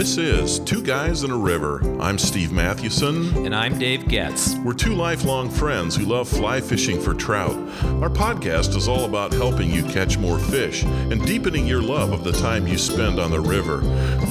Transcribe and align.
This 0.00 0.16
is 0.16 0.60
Two 0.60 0.82
Guys 0.82 1.24
and 1.24 1.30
a 1.30 1.36
River. 1.36 1.82
I'm 2.00 2.16
Steve 2.16 2.52
Mathewson. 2.52 3.44
And 3.44 3.54
I'm 3.54 3.78
Dave 3.78 4.08
Getz. 4.08 4.54
We're 4.64 4.72
two 4.72 4.94
lifelong 4.94 5.50
friends 5.50 5.94
who 5.94 6.06
love 6.06 6.26
fly 6.26 6.62
fishing 6.62 6.98
for 6.98 7.12
trout. 7.12 7.54
Our 8.00 8.08
podcast 8.08 8.74
is 8.76 8.88
all 8.88 9.04
about 9.04 9.34
helping 9.34 9.70
you 9.70 9.82
catch 9.82 10.16
more 10.16 10.38
fish 10.38 10.84
and 10.84 11.22
deepening 11.26 11.66
your 11.66 11.82
love 11.82 12.12
of 12.12 12.24
the 12.24 12.32
time 12.32 12.66
you 12.66 12.78
spend 12.78 13.20
on 13.20 13.30
the 13.30 13.40
river. 13.40 13.82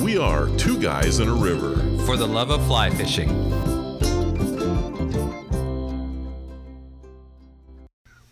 We 0.04 0.18
are 0.18 0.48
Two 0.58 0.82
Guys 0.82 1.20
and 1.20 1.30
a 1.30 1.34
River. 1.34 1.76
For 2.04 2.18
the 2.18 2.28
love 2.28 2.50
of 2.50 2.66
fly 2.66 2.90
fishing. 2.90 3.30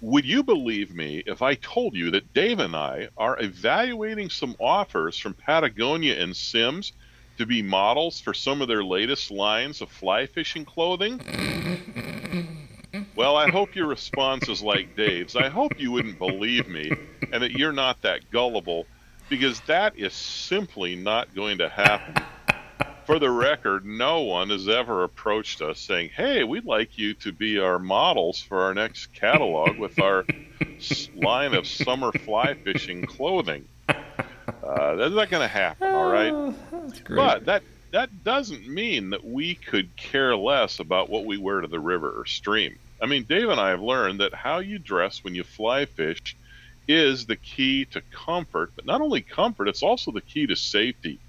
Would 0.02 0.26
you 0.26 0.42
believe 0.42 0.96
me 0.96 1.22
if 1.28 1.44
I 1.44 1.54
told 1.54 1.94
you 1.94 2.10
that 2.10 2.34
Dave 2.34 2.58
and 2.58 2.76
I 2.76 3.10
are 3.16 3.40
evaluating 3.40 4.32
some 4.32 4.56
offers 4.60 5.20
from 5.20 5.36
Patagonia 5.36 6.20
and 6.20 6.36
Simms 6.36 6.94
to 7.38 7.46
be 7.46 7.62
models 7.62 8.20
for 8.20 8.34
some 8.34 8.62
of 8.62 8.68
their 8.68 8.84
latest 8.84 9.32
lines 9.32 9.82
of 9.82 9.90
fly 9.90 10.26
fishing 10.26 10.66
clothing? 10.66 11.22
Well, 13.16 13.36
I 13.36 13.50
hope 13.50 13.76
your 13.76 13.88
response 13.88 14.48
is 14.48 14.62
like 14.62 14.96
Dave's. 14.96 15.36
I 15.36 15.50
hope 15.50 15.80
you 15.80 15.92
wouldn't 15.92 16.20
believe 16.20 16.68
me 16.68 16.92
and 17.32 17.44
that 17.44 17.52
you're 17.52 17.74
not 17.74 18.02
that 18.04 18.30
gullible 18.32 18.86
because 19.30 19.60
that 19.62 19.98
is 19.98 20.14
simply 20.14 20.96
not 20.96 21.34
going 21.36 21.58
to 21.58 21.70
happen. 21.70 22.24
For 23.06 23.20
the 23.20 23.32
record, 23.32 23.86
no 23.86 24.22
one 24.22 24.50
has 24.50 24.68
ever 24.68 25.04
approached 25.04 25.62
us 25.62 25.80
saying, 25.80 26.10
Hey, 26.16 26.44
we'd 26.44 26.66
like 26.66 26.98
you 26.98 27.14
to 27.16 27.32
be 27.32 27.58
our 27.58 27.80
models 27.80 28.42
for 28.42 28.62
our 28.64 28.74
next 28.74 29.14
catalog 29.14 29.78
with 29.78 30.00
our 30.00 30.26
line 31.16 31.54
of 31.54 31.66
summer 31.66 32.12
fly 32.12 32.54
fishing 32.54 33.06
clothing. 33.06 33.68
Uh, 34.68 34.96
that's 34.96 35.16
not 35.16 35.30
going 35.30 35.42
to 35.42 35.48
happen, 35.48 35.88
all 35.88 36.12
right? 36.12 36.34
Oh, 36.34 36.54
But 37.10 37.46
that 37.46 37.64
that 37.92 38.24
doesn't 38.24 38.68
mean 38.68 39.12
that 39.12 39.24
we 39.24 39.56
could 39.56 39.96
care 39.96 40.36
less 40.36 40.80
about 40.80 41.10
what 41.10 41.26
we 41.26 41.38
wear 41.38 41.62
to 41.62 41.68
the 41.68 41.80
river 41.80 42.12
or 42.12 42.26
stream. 42.26 42.78
I 43.02 43.06
mean, 43.06 43.24
Dave 43.24 43.50
and 43.50 43.62
I 43.62 43.70
have 43.70 43.82
learned 43.82 44.20
that 44.20 44.34
how 44.34 44.60
you 44.60 44.78
dress 44.78 45.24
when 45.24 45.36
you 45.36 45.44
fly 45.44 45.86
fish 45.86 46.36
is 46.88 47.26
the 47.26 47.38
key 47.38 47.86
to 47.86 48.02
comfort, 48.12 48.72
but 48.76 48.86
not 48.86 49.02
only 49.02 49.22
comfort, 49.22 49.70
it's 49.70 49.84
also 49.84 50.12
the 50.12 50.22
key 50.22 50.48
to 50.48 50.56
safety. 50.56 51.20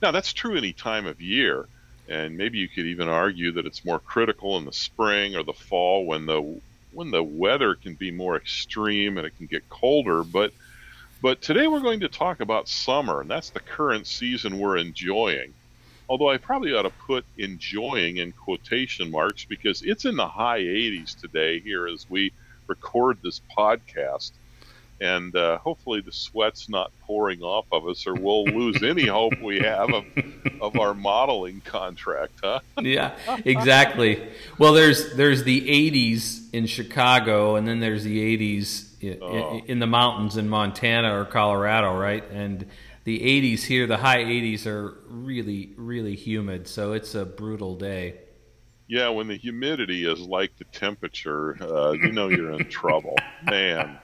Now, 0.00 0.10
that's 0.10 0.32
true 0.32 0.56
any 0.56 0.72
time 0.72 1.06
of 1.06 1.20
year, 1.20 1.66
and 2.08 2.36
maybe 2.36 2.58
you 2.58 2.68
could 2.68 2.86
even 2.86 3.08
argue 3.08 3.52
that 3.52 3.66
it's 3.66 3.84
more 3.84 4.00
critical 4.00 4.56
in 4.56 4.64
the 4.64 4.72
spring 4.72 5.36
or 5.36 5.44
the 5.44 5.52
fall 5.52 6.04
when 6.04 6.26
the 6.26 6.60
when 6.92 7.10
the 7.10 7.22
weather 7.22 7.74
can 7.74 7.94
be 7.94 8.10
more 8.10 8.36
extreme 8.36 9.16
and 9.16 9.26
it 9.26 9.36
can 9.38 9.46
get 9.46 9.68
colder, 9.70 10.24
but 10.24 10.52
but 11.22 11.40
today 11.40 11.68
we're 11.68 11.80
going 11.80 12.00
to 12.00 12.08
talk 12.08 12.40
about 12.40 12.68
summer, 12.68 13.20
and 13.20 13.30
that's 13.30 13.50
the 13.50 13.60
current 13.60 14.08
season 14.08 14.58
we're 14.58 14.76
enjoying. 14.76 15.54
Although 16.08 16.28
I 16.28 16.36
probably 16.36 16.74
ought 16.74 16.82
to 16.82 16.90
put 16.90 17.24
enjoying 17.38 18.16
in 18.16 18.32
quotation 18.32 19.10
marks 19.10 19.44
because 19.44 19.82
it's 19.82 20.04
in 20.04 20.16
the 20.16 20.26
high 20.26 20.60
80s 20.60 21.18
today 21.18 21.60
here 21.60 21.86
as 21.86 22.10
we 22.10 22.32
record 22.66 23.18
this 23.22 23.40
podcast. 23.56 24.32
And 25.00 25.34
uh, 25.34 25.58
hopefully 25.58 26.00
the 26.00 26.12
sweat's 26.12 26.68
not 26.68 26.92
pouring 27.02 27.42
off 27.42 27.66
of 27.70 27.86
us, 27.86 28.06
or 28.06 28.14
we'll 28.14 28.44
lose 28.44 28.82
any 28.82 29.06
hope 29.06 29.40
we 29.40 29.60
have 29.60 29.94
of, 29.94 30.04
of 30.60 30.78
our 30.78 30.92
modeling 30.92 31.60
contract, 31.64 32.34
huh? 32.42 32.60
yeah, 32.80 33.16
exactly. 33.44 34.28
Well, 34.58 34.72
there's 34.72 35.14
there's 35.14 35.44
the 35.44 35.60
80s 35.60 36.52
in 36.52 36.66
Chicago, 36.66 37.56
and 37.56 37.66
then 37.66 37.80
there's 37.80 38.04
the 38.04 38.36
80s 38.36 38.86
in, 38.90 38.91
Oh. 39.20 39.60
in 39.66 39.78
the 39.78 39.86
mountains 39.86 40.36
in 40.36 40.48
Montana 40.48 41.18
or 41.18 41.24
Colorado, 41.24 41.96
right? 41.96 42.24
And 42.30 42.66
the 43.04 43.18
80s 43.18 43.62
here, 43.64 43.86
the 43.86 43.96
high 43.96 44.22
80s 44.22 44.66
are 44.66 44.96
really 45.08 45.72
really 45.76 46.14
humid, 46.14 46.68
so 46.68 46.92
it's 46.92 47.14
a 47.14 47.24
brutal 47.24 47.74
day. 47.74 48.18
Yeah, 48.88 49.08
when 49.08 49.26
the 49.26 49.36
humidity 49.36 50.04
is 50.04 50.20
like 50.20 50.56
the 50.56 50.64
temperature, 50.64 51.56
uh, 51.62 51.92
you 51.92 52.12
know 52.12 52.28
you're 52.28 52.52
in 52.52 52.68
trouble, 52.68 53.16
man. 53.44 53.98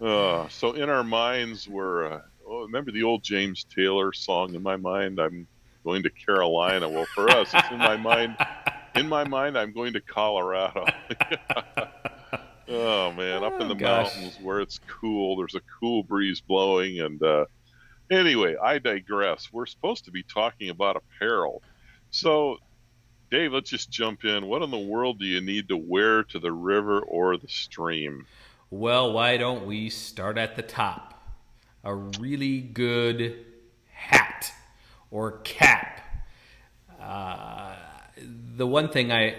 Uh, 0.00 0.48
so 0.48 0.72
in 0.72 0.88
our 0.88 1.04
minds, 1.04 1.68
we're. 1.68 2.06
Uh, 2.06 2.20
oh, 2.48 2.62
remember 2.62 2.90
the 2.90 3.02
old 3.02 3.22
James 3.22 3.64
Taylor 3.64 4.12
song? 4.12 4.54
In 4.54 4.62
my 4.62 4.76
mind, 4.76 5.20
I'm 5.20 5.46
going 5.84 6.02
to 6.02 6.10
Carolina. 6.10 6.88
Well, 6.88 7.06
for 7.14 7.30
us, 7.30 7.50
it's 7.54 7.70
in 7.70 7.78
my 7.78 7.96
mind. 7.96 8.36
In 8.96 9.08
my 9.08 9.24
mind, 9.24 9.56
I'm 9.56 9.72
going 9.72 9.92
to 9.92 10.00
Colorado. 10.00 10.86
oh 12.70 13.12
man, 13.12 13.44
up 13.44 13.60
in 13.60 13.68
the 13.68 13.74
Oh, 13.74 13.78
gosh. 13.78 14.14
mountains 14.14 14.38
where 14.42 14.60
it's 14.60 14.80
cool. 14.86 15.36
There's 15.36 15.54
a 15.54 15.60
cool 15.80 16.02
breeze 16.02 16.40
blowing, 16.40 17.00
and 17.00 17.22
uh, 17.22 17.46
anyway, 18.10 18.56
I 18.62 18.78
digress. 18.78 19.48
We're 19.52 19.66
supposed 19.66 20.04
to 20.06 20.10
be 20.10 20.22
talking 20.22 20.70
about 20.70 20.96
apparel, 20.96 21.62
so 22.10 22.58
Dave, 23.30 23.52
let's 23.52 23.70
just 23.70 23.90
jump 23.90 24.24
in. 24.24 24.46
What 24.46 24.62
in 24.62 24.70
the 24.70 24.78
world 24.78 25.18
do 25.20 25.24
you 25.26 25.40
need 25.40 25.68
to 25.68 25.76
wear 25.76 26.24
to 26.24 26.38
the 26.38 26.50
river 26.52 27.00
or 27.00 27.36
the 27.36 27.48
stream? 27.48 28.26
Well, 28.70 29.12
why 29.12 29.36
don't 29.36 29.66
we 29.66 29.88
start 29.90 30.36
at 30.38 30.56
the 30.56 30.62
top? 30.62 31.06
A 31.84 31.94
really 31.94 32.60
good 32.60 33.44
hat 33.92 34.52
or 35.10 35.38
cap. 35.38 36.00
Uh, 37.00 37.74
the 38.56 38.66
one 38.66 38.88
thing 38.90 39.10
I 39.12 39.34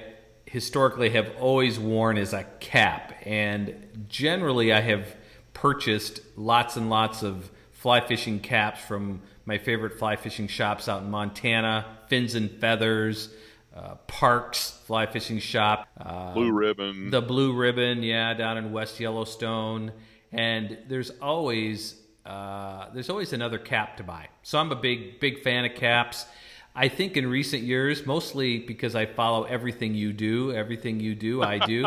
historically 0.51 1.11
have 1.11 1.31
always 1.39 1.79
worn 1.79 2.17
is 2.17 2.33
a 2.33 2.43
cap, 2.59 3.13
and 3.25 4.05
generally 4.09 4.73
I 4.73 4.81
have 4.81 5.15
purchased 5.53 6.19
lots 6.35 6.75
and 6.75 6.89
lots 6.89 7.23
of 7.23 7.49
fly 7.71 8.01
fishing 8.01 8.41
caps 8.41 8.81
from 8.81 9.21
my 9.45 9.57
favorite 9.57 9.97
fly 9.97 10.17
fishing 10.17 10.47
shops 10.47 10.89
out 10.89 11.03
in 11.03 11.09
Montana, 11.09 11.85
Fins 12.09 12.35
and 12.35 12.51
Feathers, 12.51 13.29
uh, 13.73 13.95
Parks 14.07 14.77
Fly 14.85 15.05
Fishing 15.05 15.39
Shop, 15.39 15.87
uh, 15.97 16.33
Blue 16.33 16.51
ribbon. 16.51 17.11
the 17.11 17.21
Blue 17.21 17.53
Ribbon, 17.53 18.03
yeah, 18.03 18.33
down 18.33 18.57
in 18.57 18.73
West 18.73 18.99
Yellowstone, 18.99 19.93
and 20.33 20.77
there's 20.89 21.11
always 21.21 21.95
uh, 22.25 22.89
there's 22.93 23.09
always 23.09 23.31
another 23.31 23.57
cap 23.57 23.97
to 23.97 24.03
buy. 24.03 24.27
So 24.43 24.59
I'm 24.59 24.71
a 24.73 24.75
big 24.75 25.21
big 25.21 25.43
fan 25.43 25.63
of 25.63 25.75
caps. 25.75 26.25
I 26.73 26.87
think 26.87 27.17
in 27.17 27.29
recent 27.29 27.63
years, 27.63 28.05
mostly 28.05 28.59
because 28.59 28.95
I 28.95 29.05
follow 29.05 29.43
everything 29.43 29.93
you 29.93 30.13
do, 30.13 30.53
everything 30.53 30.99
you 30.99 31.15
do, 31.15 31.43
I 31.43 31.59
do. 31.59 31.85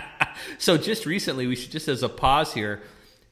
so 0.58 0.76
just 0.76 1.06
recently, 1.06 1.46
we 1.46 1.56
should 1.56 1.70
just 1.70 1.88
as 1.88 2.02
a 2.02 2.08
pause 2.08 2.52
here. 2.52 2.82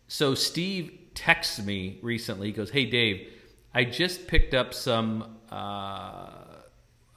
So 0.06 0.34
Steve 0.34 0.98
texts 1.14 1.60
me 1.62 1.98
recently. 2.02 2.46
He 2.46 2.52
goes, 2.52 2.70
"Hey 2.70 2.86
Dave, 2.86 3.28
I 3.74 3.84
just 3.84 4.26
picked 4.26 4.54
up 4.54 4.72
some 4.72 5.36
uh, 5.50 6.30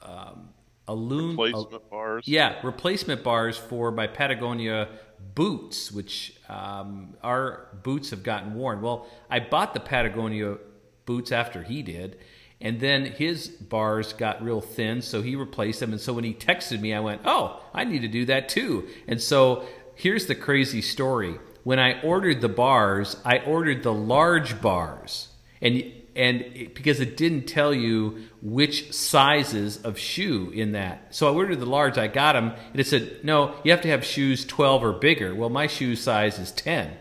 um, 0.02 0.48
a 0.88 0.94
loon 0.94 1.36
Placement 1.36 1.90
bars. 1.90 2.28
yeah, 2.28 2.56
replacement 2.62 3.22
bars 3.22 3.56
for 3.56 3.90
my 3.90 4.06
Patagonia 4.06 4.88
boots, 5.34 5.90
which 5.92 6.36
um, 6.48 7.14
our 7.22 7.68
boots 7.82 8.10
have 8.10 8.22
gotten 8.22 8.54
worn. 8.54 8.82
Well, 8.82 9.06
I 9.30 9.40
bought 9.40 9.74
the 9.74 9.80
Patagonia 9.80 10.58
boots 11.06 11.32
after 11.32 11.62
he 11.62 11.82
did, 11.82 12.18
and 12.62 12.80
then 12.80 13.04
his 13.06 13.48
bars 13.48 14.12
got 14.12 14.42
real 14.42 14.60
thin, 14.60 15.02
so 15.02 15.20
he 15.20 15.36
replaced 15.36 15.80
them. 15.80 15.92
And 15.92 16.00
so 16.00 16.12
when 16.12 16.24
he 16.24 16.32
texted 16.32 16.80
me, 16.80 16.94
I 16.94 17.00
went, 17.00 17.22
"Oh, 17.24 17.60
I 17.74 17.84
need 17.84 18.00
to 18.00 18.08
do 18.08 18.24
that 18.26 18.48
too." 18.48 18.88
And 19.06 19.20
so 19.20 19.64
here's 19.94 20.26
the 20.26 20.34
crazy 20.34 20.80
story: 20.80 21.38
when 21.64 21.78
I 21.78 22.00
ordered 22.02 22.40
the 22.40 22.48
bars, 22.48 23.16
I 23.24 23.38
ordered 23.38 23.82
the 23.82 23.92
large 23.92 24.60
bars, 24.62 25.28
and 25.60 25.82
and 26.14 26.42
it, 26.42 26.74
because 26.74 27.00
it 27.00 27.16
didn't 27.16 27.46
tell 27.46 27.72
you 27.72 28.28
which 28.42 28.92
sizes 28.92 29.78
of 29.78 29.98
shoe 29.98 30.50
in 30.54 30.72
that. 30.72 31.14
So 31.14 31.28
I 31.28 31.34
ordered 31.34 31.60
the 31.60 31.66
large, 31.66 31.98
I 31.98 32.06
got 32.06 32.34
them, 32.34 32.52
and 32.70 32.80
it 32.80 32.86
said, 32.86 33.24
no, 33.24 33.54
you 33.64 33.70
have 33.70 33.80
to 33.82 33.88
have 33.88 34.04
shoes 34.04 34.44
12 34.44 34.84
or 34.84 34.92
bigger. 34.92 35.34
Well, 35.34 35.48
my 35.48 35.66
shoe 35.66 35.96
size 35.96 36.38
is 36.38 36.52
10. 36.52 36.92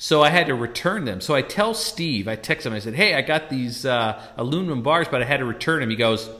So 0.00 0.22
I 0.22 0.28
had 0.28 0.46
to 0.46 0.54
return 0.54 1.04
them. 1.04 1.20
So 1.20 1.34
I 1.34 1.42
tell 1.42 1.74
Steve, 1.74 2.28
I 2.28 2.36
text 2.36 2.64
him, 2.64 2.72
I 2.72 2.78
said, 2.78 2.94
hey, 2.94 3.14
I 3.14 3.20
got 3.20 3.50
these 3.50 3.84
uh, 3.84 4.22
aluminum 4.36 4.82
bars, 4.82 5.08
but 5.10 5.20
I 5.20 5.24
had 5.24 5.38
to 5.38 5.44
return 5.44 5.80
them. 5.80 5.90
He 5.90 5.96
goes, 5.96 6.30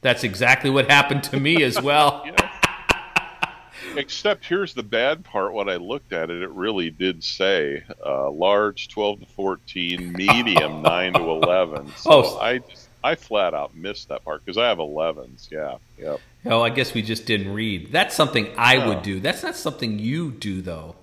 that's 0.00 0.24
exactly 0.24 0.70
what 0.70 0.90
happened 0.90 1.22
to 1.24 1.38
me 1.38 1.62
as 1.62 1.80
well. 1.80 2.24
Except 3.96 4.44
here's 4.44 4.74
the 4.74 4.82
bad 4.82 5.24
part. 5.24 5.52
When 5.52 5.68
I 5.68 5.76
looked 5.76 6.12
at 6.12 6.30
it, 6.30 6.42
it 6.42 6.50
really 6.50 6.90
did 6.90 7.22
say 7.24 7.82
uh, 8.04 8.30
large 8.30 8.88
12 8.88 9.20
to 9.20 9.26
14, 9.26 10.12
medium 10.16 10.82
9 10.82 11.12
to 11.14 11.20
11. 11.20 11.92
So 11.96 12.10
Oh. 12.10 12.38
I 12.38 12.58
just, 12.58 12.88
I 13.04 13.14
flat 13.16 13.54
out 13.54 13.76
missed 13.76 14.08
that 14.08 14.24
part 14.24 14.44
because 14.44 14.56
I 14.58 14.68
have 14.68 14.78
11s. 14.78 15.50
Yeah. 15.50 15.76
Yep. 15.98 16.20
Oh, 16.46 16.62
I 16.62 16.70
guess 16.70 16.94
we 16.94 17.02
just 17.02 17.26
didn't 17.26 17.52
read. 17.52 17.92
That's 17.92 18.14
something 18.14 18.48
I 18.56 18.76
Oh. 18.78 18.88
would 18.88 19.02
do. 19.02 19.20
That's 19.20 19.42
not 19.42 19.56
something 19.56 19.98
you 19.98 20.30
do, 20.30 20.62
though. 20.62 20.96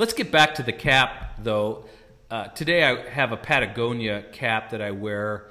Let's 0.00 0.14
get 0.14 0.32
back 0.32 0.54
to 0.54 0.62
the 0.62 0.72
cap, 0.72 1.34
though. 1.42 1.84
Uh, 2.30 2.46
today 2.46 2.84
I 2.84 3.06
have 3.10 3.32
a 3.32 3.36
Patagonia 3.36 4.22
cap 4.32 4.70
that 4.70 4.80
I 4.80 4.92
wear 4.92 5.50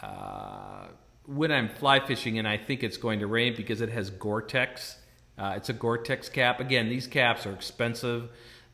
uh, 0.00 0.88
when 1.26 1.52
I'm 1.52 1.68
fly 1.68 2.04
fishing, 2.04 2.40
and 2.40 2.48
I 2.48 2.56
think 2.56 2.82
it's 2.82 2.96
going 2.96 3.20
to 3.20 3.28
rain 3.28 3.54
because 3.56 3.80
it 3.80 3.90
has 3.90 4.10
Gore-Tex. 4.10 4.96
Uh, 5.38 5.52
it's 5.56 5.68
a 5.68 5.72
Gore-Tex 5.72 6.28
cap. 6.28 6.58
Again, 6.58 6.88
these 6.88 7.06
caps 7.06 7.46
are 7.46 7.52
expensive. 7.52 8.30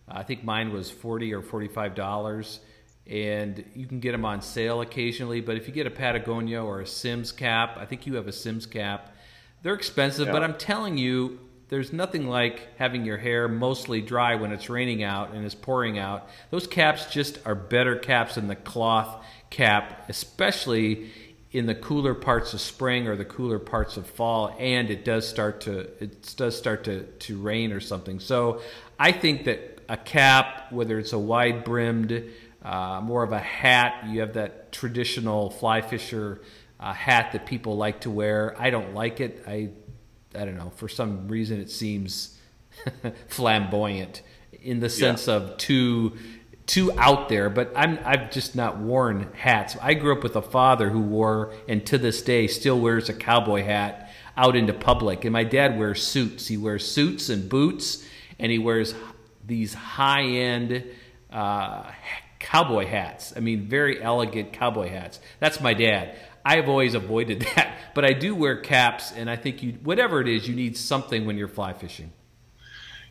I 0.08 0.22
think 0.22 0.42
mine 0.42 0.72
was 0.72 0.90
forty 0.90 1.34
or 1.34 1.42
forty-five 1.42 1.94
dollars, 1.94 2.60
and 3.06 3.62
you 3.74 3.84
can 3.84 4.00
get 4.00 4.12
them 4.12 4.24
on 4.24 4.40
sale 4.40 4.80
occasionally. 4.80 5.42
But 5.42 5.58
if 5.58 5.68
you 5.68 5.74
get 5.74 5.86
a 5.86 5.90
Patagonia 5.90 6.64
or 6.64 6.80
a 6.80 6.86
Simms 6.86 7.30
cap, 7.30 7.76
I 7.76 7.84
think 7.84 8.06
you 8.06 8.14
have 8.14 8.26
a 8.26 8.32
Simms 8.32 8.64
cap. 8.64 9.14
They're 9.60 9.74
expensive, 9.74 10.28
yeah. 10.28 10.32
but 10.32 10.42
I'm 10.42 10.56
telling 10.56 10.96
you, 10.96 11.40
there's 11.70 11.92
nothing 11.92 12.28
like 12.28 12.76
having 12.76 13.04
your 13.04 13.16
hair 13.16 13.48
mostly 13.48 14.02
dry 14.02 14.34
when 14.34 14.52
it's 14.52 14.68
raining 14.68 15.02
out 15.02 15.32
and 15.32 15.44
it's 15.44 15.54
pouring 15.54 15.98
out. 15.98 16.28
Those 16.50 16.66
caps 16.66 17.06
just 17.06 17.38
are 17.46 17.54
better 17.54 17.96
caps 17.96 18.34
than 18.34 18.48
the 18.48 18.56
cloth 18.56 19.24
cap, 19.50 20.04
especially 20.08 21.10
in 21.52 21.66
the 21.66 21.74
cooler 21.74 22.14
parts 22.14 22.54
of 22.54 22.60
spring 22.60 23.08
or 23.08 23.16
the 23.16 23.24
cooler 23.24 23.58
parts 23.58 23.96
of 23.96 24.06
fall 24.06 24.54
and 24.58 24.90
it 24.90 25.04
does 25.04 25.28
start 25.28 25.62
to 25.62 25.80
it 26.02 26.34
does 26.36 26.56
start 26.56 26.84
to, 26.84 27.02
to 27.04 27.38
rain 27.38 27.72
or 27.72 27.80
something. 27.80 28.20
So 28.20 28.60
i 28.98 29.10
think 29.10 29.44
that 29.44 29.80
a 29.88 29.96
cap 29.96 30.70
whether 30.70 30.98
it's 30.98 31.12
a 31.12 31.18
wide 31.18 31.64
brimmed 31.64 32.22
uh, 32.62 33.00
more 33.02 33.24
of 33.24 33.32
a 33.32 33.38
hat 33.40 34.04
you 34.08 34.20
have 34.20 34.34
that 34.34 34.70
traditional 34.70 35.50
fly 35.50 35.80
fisher 35.80 36.40
uh, 36.80 36.94
hat 36.94 37.32
that 37.32 37.44
people 37.44 37.76
like 37.76 38.00
to 38.00 38.10
wear. 38.10 38.56
I 38.58 38.70
don't 38.70 38.94
like 38.94 39.20
it. 39.20 39.44
I 39.46 39.68
i 40.34 40.44
don't 40.44 40.56
know 40.56 40.72
for 40.76 40.88
some 40.88 41.28
reason 41.28 41.60
it 41.60 41.70
seems 41.70 42.38
flamboyant 43.28 44.22
in 44.62 44.80
the 44.80 44.88
sense 44.88 45.26
yeah. 45.26 45.34
of 45.34 45.56
too 45.56 46.12
too 46.70 46.92
out 46.96 47.28
there, 47.28 47.50
but 47.50 47.72
I'm 47.74 47.98
I've 48.04 48.30
just 48.30 48.54
not 48.54 48.78
worn 48.78 49.32
hats. 49.34 49.76
I 49.82 49.94
grew 49.94 50.16
up 50.16 50.22
with 50.22 50.36
a 50.36 50.42
father 50.42 50.88
who 50.88 51.00
wore 51.00 51.52
and 51.66 51.84
to 51.86 51.98
this 51.98 52.22
day 52.22 52.46
still 52.46 52.78
wears 52.78 53.08
a 53.08 53.12
cowboy 53.12 53.64
hat 53.64 54.08
out 54.36 54.54
into 54.54 54.72
public. 54.72 55.24
And 55.24 55.32
my 55.32 55.42
dad 55.42 55.76
wears 55.76 56.00
suits. 56.00 56.46
He 56.46 56.56
wears 56.56 56.86
suits 56.86 57.28
and 57.28 57.48
boots, 57.48 58.06
and 58.38 58.52
he 58.52 58.58
wears 58.58 58.94
these 59.44 59.74
high 59.74 60.22
end 60.22 60.84
uh, 61.32 61.90
cowboy 62.38 62.86
hats. 62.86 63.32
I 63.36 63.40
mean, 63.40 63.66
very 63.66 64.00
elegant 64.00 64.52
cowboy 64.52 64.90
hats. 64.90 65.18
That's 65.40 65.60
my 65.60 65.74
dad. 65.74 66.16
I've 66.44 66.68
always 66.68 66.94
avoided 66.94 67.40
that, 67.54 67.76
but 67.94 68.04
I 68.04 68.12
do 68.12 68.34
wear 68.34 68.56
caps, 68.56 69.12
and 69.12 69.30
I 69.30 69.36
think 69.36 69.62
you 69.62 69.72
whatever 69.82 70.20
it 70.20 70.28
is, 70.28 70.48
you 70.48 70.54
need 70.54 70.76
something 70.76 71.26
when 71.26 71.36
you're 71.36 71.48
fly 71.48 71.72
fishing. 71.72 72.12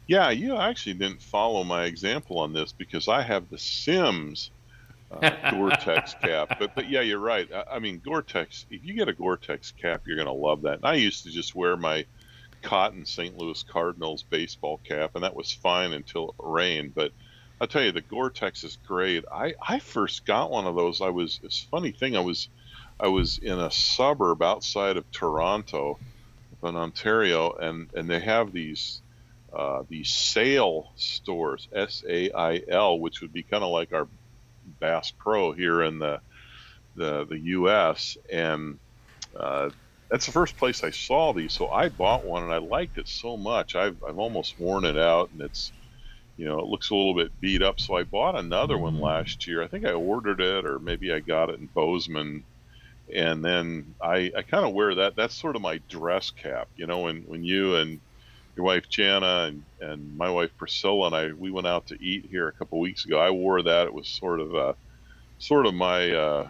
Yeah, 0.08 0.32
you 0.32 0.56
actually 0.58 0.96
didn't 0.96 1.22
follow 1.22 1.64
my 1.64 1.86
example 1.86 2.40
on 2.40 2.52
this 2.52 2.72
because 2.72 3.08
I 3.08 3.22
have 3.22 3.48
the 3.50 3.60
Simms 3.60 4.50
uh, 5.12 5.30
Gore-Tex 5.52 6.16
cap. 6.16 6.58
But 6.60 6.74
but 6.76 6.90
yeah, 6.90 7.02
you're 7.02 7.20
right. 7.20 7.48
I, 7.54 7.76
I 7.76 7.80
mean, 7.80 8.02
Gore-Tex. 8.04 8.66
If 8.72 8.84
you 8.84 8.94
get 8.94 9.08
a 9.08 9.14
Gore-Tex 9.14 9.72
cap, 9.72 10.02
you're 10.06 10.18
gonna 10.18 10.34
love 10.34 10.64
that. 10.64 10.78
And 10.78 10.86
I 10.86 10.96
used 10.96 11.24
to 11.26 11.30
just 11.30 11.56
wear 11.56 11.78
my 11.78 12.06
cotton 12.62 13.06
St. 13.06 13.38
Louis 13.38 13.64
Cardinals 13.64 14.24
baseball 14.24 14.80
cap, 14.84 15.12
and 15.16 15.24
that 15.24 15.36
was 15.36 15.52
fine 15.52 15.94
until 15.94 16.30
it 16.30 16.36
rained. 16.40 16.96
But 16.96 17.12
I'll 17.62 17.68
tell 17.68 17.84
you, 17.84 17.92
the 17.92 18.02
Gore-Tex 18.02 18.64
is 18.64 18.78
great. 18.88 19.26
I 19.32 19.54
I 19.62 19.80
first 19.80 20.26
got 20.26 20.52
one 20.52 20.66
of 20.66 20.76
those. 20.76 21.02
I 21.02 21.10
was. 21.10 21.40
It's 21.44 21.64
a 21.64 21.68
funny 21.68 21.92
thing. 21.92 22.18
I 22.18 22.22
was 22.22 22.50
I 23.00 23.08
was 23.08 23.38
in 23.38 23.60
a 23.60 23.72
suburb 23.72 24.42
outside 24.42 24.98
of 24.98 25.10
Toronto, 25.12 26.00
in 26.64 26.76
Ontario, 26.76 27.52
and 27.54 27.90
and 27.94 28.10
they 28.10 28.20
have 28.20 28.52
these 28.52 29.02
uh, 29.54 29.84
the 29.90 30.04
Sail 30.04 30.92
stores, 30.96 31.68
S 31.74 32.04
A 32.08 32.32
I 32.32 32.62
L, 32.68 33.00
which 33.00 33.22
would 33.22 33.34
be 33.34 33.44
kind 33.44 33.64
of 33.64 33.72
like 33.72 33.94
our 33.94 34.08
Bass 34.80 35.12
Pro 35.12 35.52
here 35.52 35.82
in 35.84 36.00
the 36.00 36.20
the, 36.96 37.26
the 37.26 37.40
U.S. 37.40 38.18
And 38.32 38.78
uh, 39.36 39.70
that's 40.10 40.26
the 40.26 40.32
first 40.32 40.58
place 40.58 40.84
I 40.84 40.90
saw 40.90 41.34
these. 41.34 41.54
So 41.54 41.70
I 41.70 41.90
bought 41.90 42.26
one 42.26 42.44
and 42.44 42.54
I 42.54 42.58
liked 42.58 42.98
it 42.98 43.08
so 43.08 43.38
much. 43.38 43.76
I've 43.76 44.04
I've 44.04 44.20
almost 44.20 44.60
worn 44.60 44.86
it 44.86 44.98
out 44.98 45.30
and 45.32 45.42
it's 45.42 45.72
you 46.38 46.46
know 46.46 46.60
it 46.60 46.66
looks 46.66 46.90
a 46.90 46.96
little 46.96 47.16
bit 47.16 47.40
beat 47.40 47.62
up. 47.62 47.80
So 47.80 47.96
I 47.96 48.04
bought 48.04 48.36
another 48.36 48.78
one 48.78 48.96
mm-hmm. 48.96 49.04
last 49.04 49.48
year. 49.48 49.64
I 49.64 49.68
think 49.68 49.86
I 49.86 49.94
ordered 49.94 50.42
it 50.42 50.66
or 50.66 50.80
maybe 50.80 51.14
I 51.14 51.20
got 51.20 51.50
it 51.50 51.60
in 51.60 51.68
Bozeman. 51.68 52.44
And 53.14 53.44
then 53.44 53.96
I, 54.02 54.32
I 54.36 54.42
kind 54.44 54.66
of 54.66 54.74
wear 54.74 54.96
that. 54.96 55.16
That's 55.16 55.34
sort 55.34 55.56
of 55.56 55.62
my 55.62 55.80
dress 55.90 56.32
cap, 56.32 56.68
you 56.76 56.88
know. 56.88 57.00
When 57.00 57.24
when 57.24 57.44
you 57.44 57.76
and 57.76 58.00
your 58.56 58.66
wife 58.66 58.90
Jana 58.90 59.48
and, 59.48 59.64
and 59.80 60.18
my 60.18 60.30
wife 60.30 60.52
Priscilla 60.58 61.08
and 61.08 61.16
I 61.16 61.32
we 61.32 61.50
went 61.50 61.68
out 61.68 61.88
to 61.88 62.04
eat 62.04 62.28
here 62.30 62.48
a 62.48 62.52
couple 62.52 62.80
weeks 62.80 63.06
ago. 63.06 63.20
I 63.20 63.32
wore 63.32 63.62
that. 63.64 63.88
It 63.88 63.94
was 63.94 64.08
sort 64.08 64.40
of 64.40 64.56
uh, 64.56 64.74
sort 65.40 65.66
of 65.66 65.74
my 65.74 66.12
uh, 66.12 66.48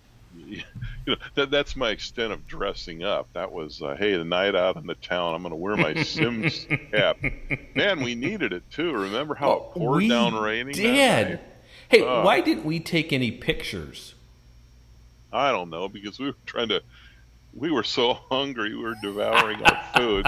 you 0.46 0.62
know 1.06 1.16
that 1.34 1.50
that's 1.50 1.76
my 1.76 1.90
extent 1.90 2.32
of 2.32 2.46
dressing 2.46 3.02
up. 3.02 3.28
That 3.34 3.52
was 3.52 3.82
uh, 3.82 3.96
hey 3.98 4.16
the 4.16 4.24
night 4.24 4.54
out 4.54 4.76
in 4.76 4.86
the 4.86 4.94
town. 4.94 5.34
I'm 5.34 5.42
going 5.42 5.50
to 5.50 5.56
wear 5.56 5.76
my 5.76 6.02
Simms 6.02 6.66
cap. 6.92 7.18
Man, 7.74 8.02
we 8.02 8.14
needed 8.14 8.52
it 8.52 8.70
too. 8.70 8.92
Remember 8.92 9.34
how 9.34 9.52
it 9.52 9.62
poured 9.78 10.08
down 10.08 10.34
raining? 10.34 10.74
Did. 10.74 11.40
Hey, 11.88 12.02
uh, 12.02 12.22
why 12.22 12.40
didn't 12.40 12.64
we 12.64 12.80
take 12.80 13.12
any 13.12 13.30
pictures? 13.30 14.14
I 15.32 15.52
don't 15.52 15.70
know 15.70 15.88
because 15.88 16.18
we 16.18 16.26
were 16.26 16.36
trying 16.46 16.68
to. 16.68 16.82
We 17.54 17.70
were 17.70 17.84
so 17.84 18.14
hungry. 18.30 18.74
We 18.74 18.82
were 18.82 18.96
devouring 19.02 19.62
our 19.62 19.84
food. 19.96 20.26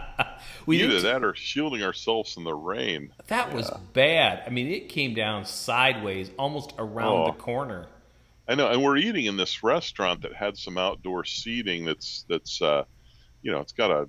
we 0.66 0.82
Either 0.82 1.00
that 1.02 1.24
or 1.24 1.34
shielding 1.34 1.82
ourselves 1.82 2.34
from 2.34 2.44
the 2.44 2.54
rain. 2.54 3.12
That 3.28 3.48
yeah. 3.48 3.54
was 3.54 3.70
bad. 3.92 4.42
I 4.46 4.50
mean, 4.50 4.68
it 4.68 4.88
came 4.88 5.14
down 5.14 5.44
sideways, 5.44 6.30
almost 6.38 6.72
around 6.78 7.12
oh. 7.12 7.26
the 7.26 7.38
corner. 7.38 7.86
I 8.48 8.54
know, 8.54 8.68
and 8.68 8.82
we're 8.82 8.96
eating 8.96 9.26
in 9.26 9.36
this 9.36 9.62
restaurant 9.62 10.22
that 10.22 10.32
had 10.32 10.56
some 10.56 10.78
outdoor 10.78 11.24
seating. 11.24 11.84
That's 11.84 12.24
that's 12.28 12.62
uh, 12.62 12.84
you 13.42 13.50
know, 13.50 13.60
it's 13.60 13.72
got 13.72 13.90
a 13.90 14.08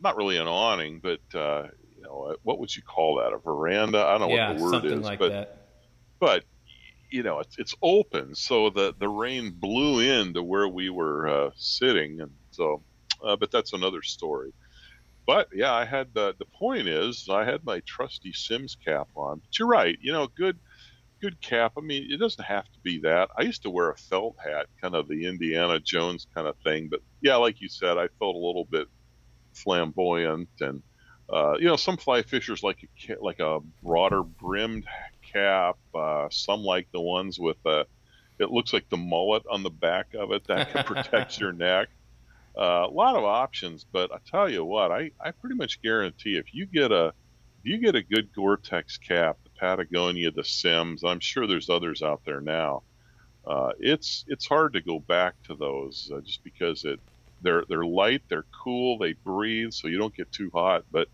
not 0.00 0.16
really 0.16 0.36
an 0.36 0.46
awning, 0.46 1.00
but 1.00 1.20
uh, 1.34 1.68
you 1.96 2.02
know, 2.02 2.36
what 2.42 2.58
would 2.58 2.74
you 2.74 2.82
call 2.82 3.16
that? 3.16 3.32
A 3.32 3.38
veranda? 3.38 3.98
I 3.98 4.18
don't 4.18 4.28
know 4.28 4.34
yeah, 4.34 4.48
what 4.48 4.58
the 4.58 4.64
word 4.64 4.70
something 4.72 4.92
is, 4.92 5.04
like 5.04 5.18
but 5.18 5.28
that. 5.30 5.66
but 6.18 6.44
you 7.10 7.22
know, 7.22 7.40
it's 7.40 7.58
it's 7.58 7.74
open, 7.82 8.34
so 8.34 8.70
the 8.70 8.94
the 8.98 9.08
rain 9.08 9.50
blew 9.50 10.00
in 10.00 10.34
to 10.34 10.42
where 10.42 10.68
we 10.68 10.90
were 10.90 11.28
uh, 11.28 11.50
sitting, 11.56 12.20
and 12.20 12.32
so. 12.50 12.82
Uh, 13.22 13.36
but 13.36 13.50
that's 13.50 13.74
another 13.74 14.00
story 14.00 14.50
but 15.30 15.48
yeah, 15.54 15.72
I 15.72 15.84
had 15.84 16.12
the 16.12 16.34
the 16.40 16.44
point 16.44 16.88
is 16.88 17.28
I 17.30 17.44
had 17.44 17.64
my 17.64 17.80
trusty 17.86 18.32
Simms 18.32 18.76
cap 18.84 19.08
on. 19.14 19.38
But 19.38 19.58
you're 19.58 19.68
right, 19.68 19.96
you 20.00 20.10
know, 20.12 20.26
good 20.26 20.58
good 21.20 21.40
cap. 21.40 21.74
I 21.78 21.82
mean, 21.82 22.08
it 22.10 22.18
doesn't 22.18 22.44
have 22.44 22.64
to 22.64 22.78
be 22.82 22.98
that. 23.02 23.30
I 23.38 23.42
used 23.42 23.62
to 23.62 23.70
wear 23.70 23.90
a 23.90 23.96
felt 23.96 24.34
hat, 24.44 24.66
kind 24.80 24.96
of 24.96 25.06
the 25.06 25.26
Indiana 25.26 25.78
Jones 25.78 26.26
kind 26.34 26.48
of 26.48 26.56
thing. 26.64 26.88
But 26.88 27.00
yeah, 27.20 27.36
like 27.36 27.60
you 27.60 27.68
said, 27.68 27.96
I 27.96 28.08
felt 28.18 28.34
a 28.34 28.38
little 28.38 28.64
bit 28.64 28.88
flamboyant, 29.52 30.48
and 30.60 30.82
uh, 31.32 31.54
you 31.58 31.66
know, 31.66 31.76
some 31.76 31.96
fly 31.96 32.22
fishers 32.22 32.64
like 32.64 32.88
a, 33.08 33.14
like 33.20 33.38
a 33.38 33.60
broader 33.84 34.24
brimmed 34.24 34.84
cap. 35.32 35.76
Uh, 35.94 36.28
some 36.30 36.62
like 36.62 36.90
the 36.92 37.00
ones 37.00 37.38
with 37.38 37.58
a 37.66 37.86
it 38.38 38.50
looks 38.50 38.72
like 38.72 38.88
the 38.88 38.96
mullet 38.96 39.42
on 39.50 39.62
the 39.62 39.70
back 39.70 40.14
of 40.14 40.32
it 40.32 40.46
that 40.46 40.72
can 40.72 40.84
protect 40.84 41.38
your 41.38 41.52
neck. 41.68 41.88
Uh, 42.56 42.86
a 42.88 42.90
lot 42.90 43.14
of 43.14 43.24
options, 43.24 43.84
but 43.84 44.10
I 44.12 44.18
tell 44.26 44.48
you 44.48 44.64
what, 44.64 44.90
I, 44.90 45.10
I 45.20 45.30
pretty 45.30 45.56
much 45.56 45.82
guarantee 45.82 46.36
if 46.36 46.52
you 46.52 46.66
get 46.66 46.90
a 46.90 47.12
if 47.62 47.66
you 47.70 47.78
get 47.78 47.94
a 47.94 48.02
good 48.02 48.32
Gore-Tex 48.32 48.96
cap, 48.96 49.36
the 49.44 49.50
Patagonia, 49.50 50.30
the 50.30 50.42
Simms, 50.42 51.04
I'm 51.04 51.20
sure 51.20 51.46
there's 51.46 51.68
others 51.68 52.00
out 52.00 52.24
there 52.24 52.40
now. 52.40 52.82
Uh, 53.46 53.72
it's 53.78 54.24
it's 54.28 54.46
hard 54.46 54.72
to 54.72 54.80
go 54.80 54.98
back 54.98 55.34
to 55.44 55.54
those 55.54 56.10
uh, 56.14 56.20
just 56.20 56.42
because 56.42 56.84
it 56.84 56.98
they're 57.42 57.64
they're 57.68 57.84
light, 57.84 58.22
they're 58.28 58.46
cool, 58.64 58.98
they 58.98 59.12
breathe, 59.12 59.72
so 59.72 59.88
you 59.88 59.98
don't 59.98 60.14
get 60.14 60.32
too 60.32 60.50
hot. 60.52 60.84
But 60.90 61.08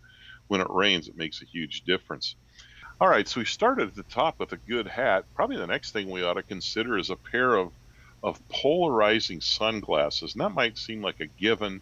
when 0.47 0.61
it 0.61 0.69
rains, 0.69 1.07
it 1.07 1.17
makes 1.17 1.41
a 1.41 1.45
huge 1.45 1.81
difference. 1.81 2.35
All 2.99 3.07
right, 3.09 3.27
so 3.27 3.41
we 3.41 3.45
started 3.45 3.89
at 3.89 3.95
the 3.95 4.03
top 4.03 4.35
with 4.39 4.53
a 4.53 4.57
good 4.57 4.87
hat. 4.87 5.25
Probably 5.35 5.57
the 5.57 5.67
next 5.67 5.91
thing 5.91 6.09
we 6.09 6.23
ought 6.23 6.33
to 6.35 6.43
consider 6.43 6.97
is 6.97 7.09
a 7.09 7.15
pair 7.15 7.55
of 7.55 7.73
of 8.23 8.39
polarizing 8.49 9.41
sunglasses. 9.41 10.33
And 10.33 10.41
that 10.43 10.55
might 10.55 10.77
seem 10.77 11.01
like 11.03 11.19
a 11.19 11.27
given, 11.27 11.81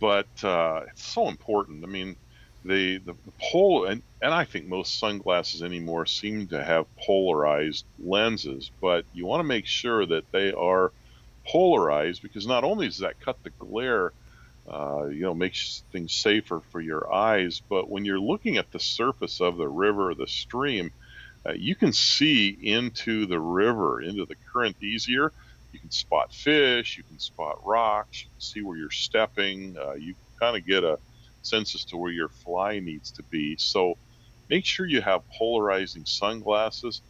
but 0.00 0.28
uh, 0.44 0.82
it's 0.90 1.04
so 1.04 1.28
important. 1.28 1.84
I 1.84 1.88
mean, 1.88 2.16
the 2.64 2.98
the, 2.98 3.14
the 3.24 3.32
pol 3.40 3.86
and, 3.86 4.02
and 4.22 4.34
I 4.34 4.44
think 4.46 4.66
most 4.66 4.98
sunglasses 4.98 5.62
anymore 5.62 6.06
seem 6.06 6.48
to 6.48 6.64
have 6.64 6.86
polarized 7.06 7.86
lenses, 7.98 8.72
but 8.80 9.06
you 9.12 9.26
want 9.26 9.40
to 9.40 9.44
make 9.44 9.66
sure 9.66 10.06
that 10.06 10.26
they 10.32 10.52
are 10.52 10.92
polarized 11.46 12.22
because 12.22 12.46
not 12.46 12.64
only 12.64 12.86
does 12.88 12.98
that 12.98 13.20
cut 13.20 13.38
the 13.44 13.50
glare, 13.60 14.12
uh, 14.72 15.06
you 15.06 15.22
know, 15.22 15.34
makes 15.34 15.84
things 15.92 16.14
safer 16.14 16.60
for 16.70 16.80
your 16.80 17.12
eyes, 17.12 17.62
but 17.68 17.90
when 17.90 18.04
you're 18.04 18.20
looking 18.20 18.56
at 18.56 18.70
the 18.72 18.80
surface 18.80 19.40
of 19.40 19.56
the 19.56 19.68
river 19.68 20.10
or 20.10 20.14
the 20.14 20.26
stream, 20.28 20.90
uh, 21.48 21.52
you 21.56 21.74
can 21.76 21.92
see 21.92 22.48
into 22.62 23.26
the 23.26 23.40
river, 23.40 24.00
into 24.02 24.26
the 24.26 24.36
current 24.52 24.76
easier 24.82 25.32
you 25.72 25.80
can 25.80 25.90
spot 25.90 26.32
fish, 26.32 26.96
you 26.98 27.04
can 27.04 27.18
spot 27.18 27.56
rocks, 27.64 28.24
you 28.24 28.30
can 28.30 28.40
see 28.40 28.62
where 28.62 28.76
you're 28.76 28.90
stepping. 28.90 29.76
Uh, 29.78 29.94
you 29.94 30.14
kind 30.40 30.56
of 30.56 30.66
get 30.66 30.84
a 30.84 30.98
sense 31.42 31.74
as 31.74 31.84
to 31.86 31.96
where 31.96 32.12
your 32.12 32.28
fly 32.28 32.80
needs 32.80 33.12
to 33.12 33.22
be. 33.30 33.56
So 33.58 33.94
make 34.48 34.64
sure 34.66 34.86
you 34.86 35.00
have 35.02 35.22
polarizing 35.38 36.04
sunglasses. 36.06 37.02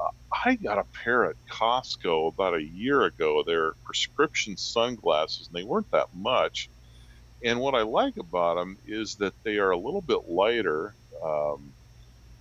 Uh, 0.00 0.08
I 0.46 0.56
got 0.56 0.78
a 0.78 0.84
pair 1.04 1.24
at 1.30 1.36
Costco 1.52 2.28
about 2.28 2.54
a 2.54 2.62
year 2.62 3.02
ago. 3.02 3.42
They're 3.46 3.74
prescription 3.84 4.56
sunglasses, 4.56 5.48
and 5.48 5.60
they 5.60 5.64
weren't 5.66 5.90
that 5.92 6.08
much. 6.14 6.70
And 7.44 7.60
what 7.60 7.74
I 7.76 7.82
like 7.82 8.16
about 8.18 8.56
them 8.56 8.78
is 8.84 9.16
that 9.16 9.34
they 9.44 9.58
are 9.58 9.70
a 9.72 9.78
little 9.78 10.02
bit 10.02 10.22
lighter. 10.28 10.96
Um, 11.24 11.74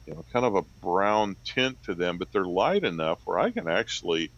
you 0.05 0.15
know, 0.15 0.25
kind 0.33 0.45
of 0.45 0.55
a 0.55 0.63
brown 0.81 1.37
tint 1.45 1.79
to 1.83 1.95
them, 1.95 2.17
but 2.17 2.29
they're 2.33 2.45
light 2.45 2.83
enough 2.83 3.21
where 3.25 3.39
I 3.39 3.51
can 3.51 3.67
actually 3.69 4.33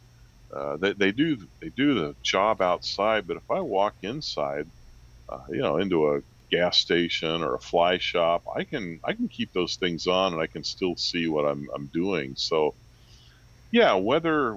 uh, 0.55 0.77
they, 0.77 0.93
they 0.93 1.11
do 1.11 1.37
they 1.61 1.69
do 1.69 1.95
the 1.95 2.15
job 2.23 2.61
outside. 2.61 3.27
But 3.27 3.37
if 3.37 3.43
I 3.51 3.61
walk 3.61 3.95
inside, 4.03 4.71
uh, 5.29 5.43
you 5.49 5.59
know, 5.61 5.77
into 5.77 6.09
a 6.15 6.21
gas 6.51 6.77
station 6.79 7.43
or 7.43 7.55
a 7.55 7.59
fly 7.61 7.97
shop, 7.99 8.43
I 8.55 8.63
can 8.65 8.99
I 9.05 9.13
can 9.13 9.29
keep 9.29 9.53
those 9.53 9.77
things 9.77 10.07
on 10.07 10.33
and 10.33 10.41
I 10.41 10.47
can 10.47 10.63
still 10.63 10.95
see 10.97 11.27
what 11.27 11.45
I'm 11.45 11.67
I'm 11.75 11.87
doing. 11.93 12.35
So, 12.37 12.77
yeah, 13.71 13.95
whether 13.95 14.55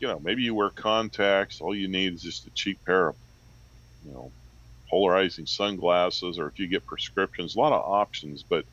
you 0.00 0.08
know 0.08 0.20
maybe 0.20 0.42
you 0.42 0.54
wear 0.54 0.70
contacts, 0.70 1.60
all 1.60 1.74
you 1.74 1.88
need 1.88 2.14
is 2.14 2.22
just 2.22 2.46
a 2.46 2.50
cheap 2.54 2.80
pair 2.86 3.08
of 3.10 3.16
you 4.02 4.12
know 4.12 4.34
polarizing 4.88 5.46
sunglasses, 5.46 6.38
or 6.38 6.48
if 6.48 6.58
you 6.58 6.66
get 6.66 6.86
prescriptions, 6.86 7.56
a 7.56 7.58
lot 7.58 7.72
of 7.72 7.82
options. 7.84 8.42
But 8.42 8.64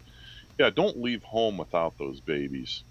yeah, 0.60 0.70
don't 0.70 1.02
leave 1.02 1.24
home 1.24 1.58
without 1.58 1.98
those 1.98 2.20
babies. 2.20 2.84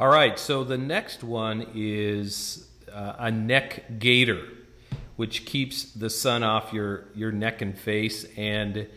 All 0.00 0.08
right, 0.08 0.38
so 0.38 0.64
the 0.64 0.78
next 0.78 1.22
one 1.22 1.66
is 1.74 2.68
uh, 2.92 3.14
a 3.18 3.30
neck 3.30 4.00
gaiter, 4.00 4.42
which 5.16 5.46
keeps 5.46 5.84
the 5.92 6.10
sun 6.10 6.42
off 6.42 6.72
your, 6.72 7.04
your 7.14 7.30
neck 7.30 7.62
and 7.62 7.78
face. 7.78 8.26
And 8.36 8.88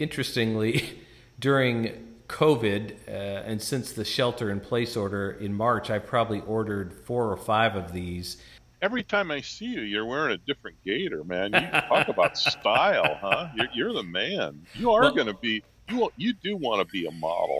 interestingly, 0.00 0.98
during 1.38 2.08
COVID, 2.26 2.92
uh, 3.08 3.10
and 3.10 3.62
since 3.62 3.92
the 3.92 4.04
shelter 4.04 4.50
in 4.50 4.60
place 4.60 4.96
order 4.96 5.32
in 5.32 5.54
March, 5.54 5.90
I've 5.90 6.06
probably 6.06 6.40
ordered 6.40 6.92
four 6.92 7.30
or 7.30 7.36
five 7.36 7.76
of 7.76 7.92
these. 7.92 8.36
Every 8.82 9.02
time 9.02 9.30
I 9.30 9.42
see 9.42 9.66
you, 9.66 9.82
you're 9.82 10.06
wearing 10.06 10.32
a 10.32 10.38
different 10.38 10.78
gaiter, 10.84 11.22
man. 11.24 11.52
You 11.52 11.60
talk 11.88 12.08
about 12.08 12.38
style, 12.38 13.18
huh? 13.20 13.48
You're, 13.54 13.68
you're, 13.74 13.92
the 13.92 14.02
man. 14.02 14.66
You 14.74 14.90
are 14.90 15.02
well, 15.02 15.14
going 15.14 15.26
to 15.26 15.34
be. 15.34 15.62
You 15.88 16.10
you 16.16 16.32
do 16.32 16.56
want 16.56 16.86
to 16.86 16.90
be 16.90 17.06
a 17.06 17.10
model. 17.10 17.58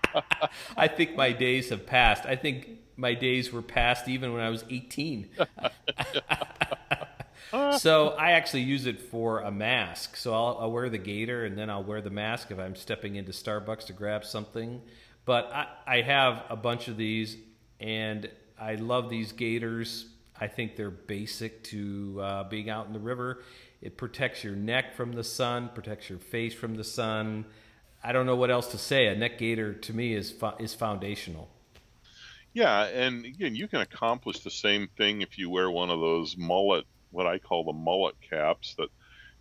I 0.76 0.88
think 0.88 1.16
my 1.16 1.32
days 1.32 1.70
have 1.70 1.86
passed. 1.86 2.26
I 2.26 2.36
think 2.36 2.68
my 2.96 3.14
days 3.14 3.52
were 3.52 3.62
passed 3.62 4.08
even 4.08 4.32
when 4.32 4.42
I 4.42 4.50
was 4.50 4.64
18. 4.70 5.28
so 7.78 8.08
I 8.10 8.32
actually 8.32 8.62
use 8.62 8.86
it 8.86 9.00
for 9.00 9.40
a 9.40 9.50
mask. 9.50 10.16
So 10.16 10.32
I'll, 10.32 10.58
I'll, 10.60 10.72
wear 10.72 10.88
the 10.88 10.98
gaiter 10.98 11.44
and 11.44 11.56
then 11.56 11.70
I'll 11.70 11.84
wear 11.84 12.00
the 12.00 12.10
mask 12.10 12.50
if 12.50 12.58
I'm 12.58 12.76
stepping 12.76 13.16
into 13.16 13.32
Starbucks 13.32 13.86
to 13.86 13.92
grab 13.92 14.24
something. 14.24 14.80
But 15.24 15.50
I, 15.52 15.66
I 15.86 16.00
have 16.02 16.44
a 16.48 16.56
bunch 16.56 16.88
of 16.88 16.96
these 16.96 17.36
and 17.80 18.28
I 18.58 18.76
love 18.76 19.10
these 19.10 19.32
gaiters. 19.32 20.06
I 20.42 20.48
think 20.48 20.74
they're 20.74 20.90
basic 20.90 21.62
to 21.64 22.20
uh, 22.20 22.44
being 22.48 22.68
out 22.68 22.88
in 22.88 22.92
the 22.92 22.98
river. 22.98 23.44
It 23.80 23.96
protects 23.96 24.42
your 24.42 24.56
neck 24.56 24.96
from 24.96 25.12
the 25.12 25.22
sun, 25.22 25.70
protects 25.72 26.10
your 26.10 26.18
face 26.18 26.52
from 26.52 26.74
the 26.74 26.82
sun. 26.82 27.44
I 28.02 28.10
don't 28.10 28.26
know 28.26 28.34
what 28.34 28.50
else 28.50 28.66
to 28.72 28.78
say. 28.78 29.06
A 29.06 29.14
neck 29.14 29.38
gaiter 29.38 29.72
to 29.72 29.94
me 29.94 30.14
is 30.14 30.34
is 30.58 30.74
foundational. 30.74 31.48
Yeah, 32.54 32.86
and 32.86 33.24
again, 33.24 33.54
you 33.54 33.68
can 33.68 33.82
accomplish 33.82 34.40
the 34.40 34.50
same 34.50 34.88
thing 34.96 35.22
if 35.22 35.38
you 35.38 35.48
wear 35.48 35.70
one 35.70 35.90
of 35.90 36.00
those 36.00 36.36
mullet, 36.36 36.86
what 37.12 37.28
I 37.28 37.38
call 37.38 37.62
the 37.62 37.72
mullet 37.72 38.16
caps 38.28 38.74
that, 38.78 38.88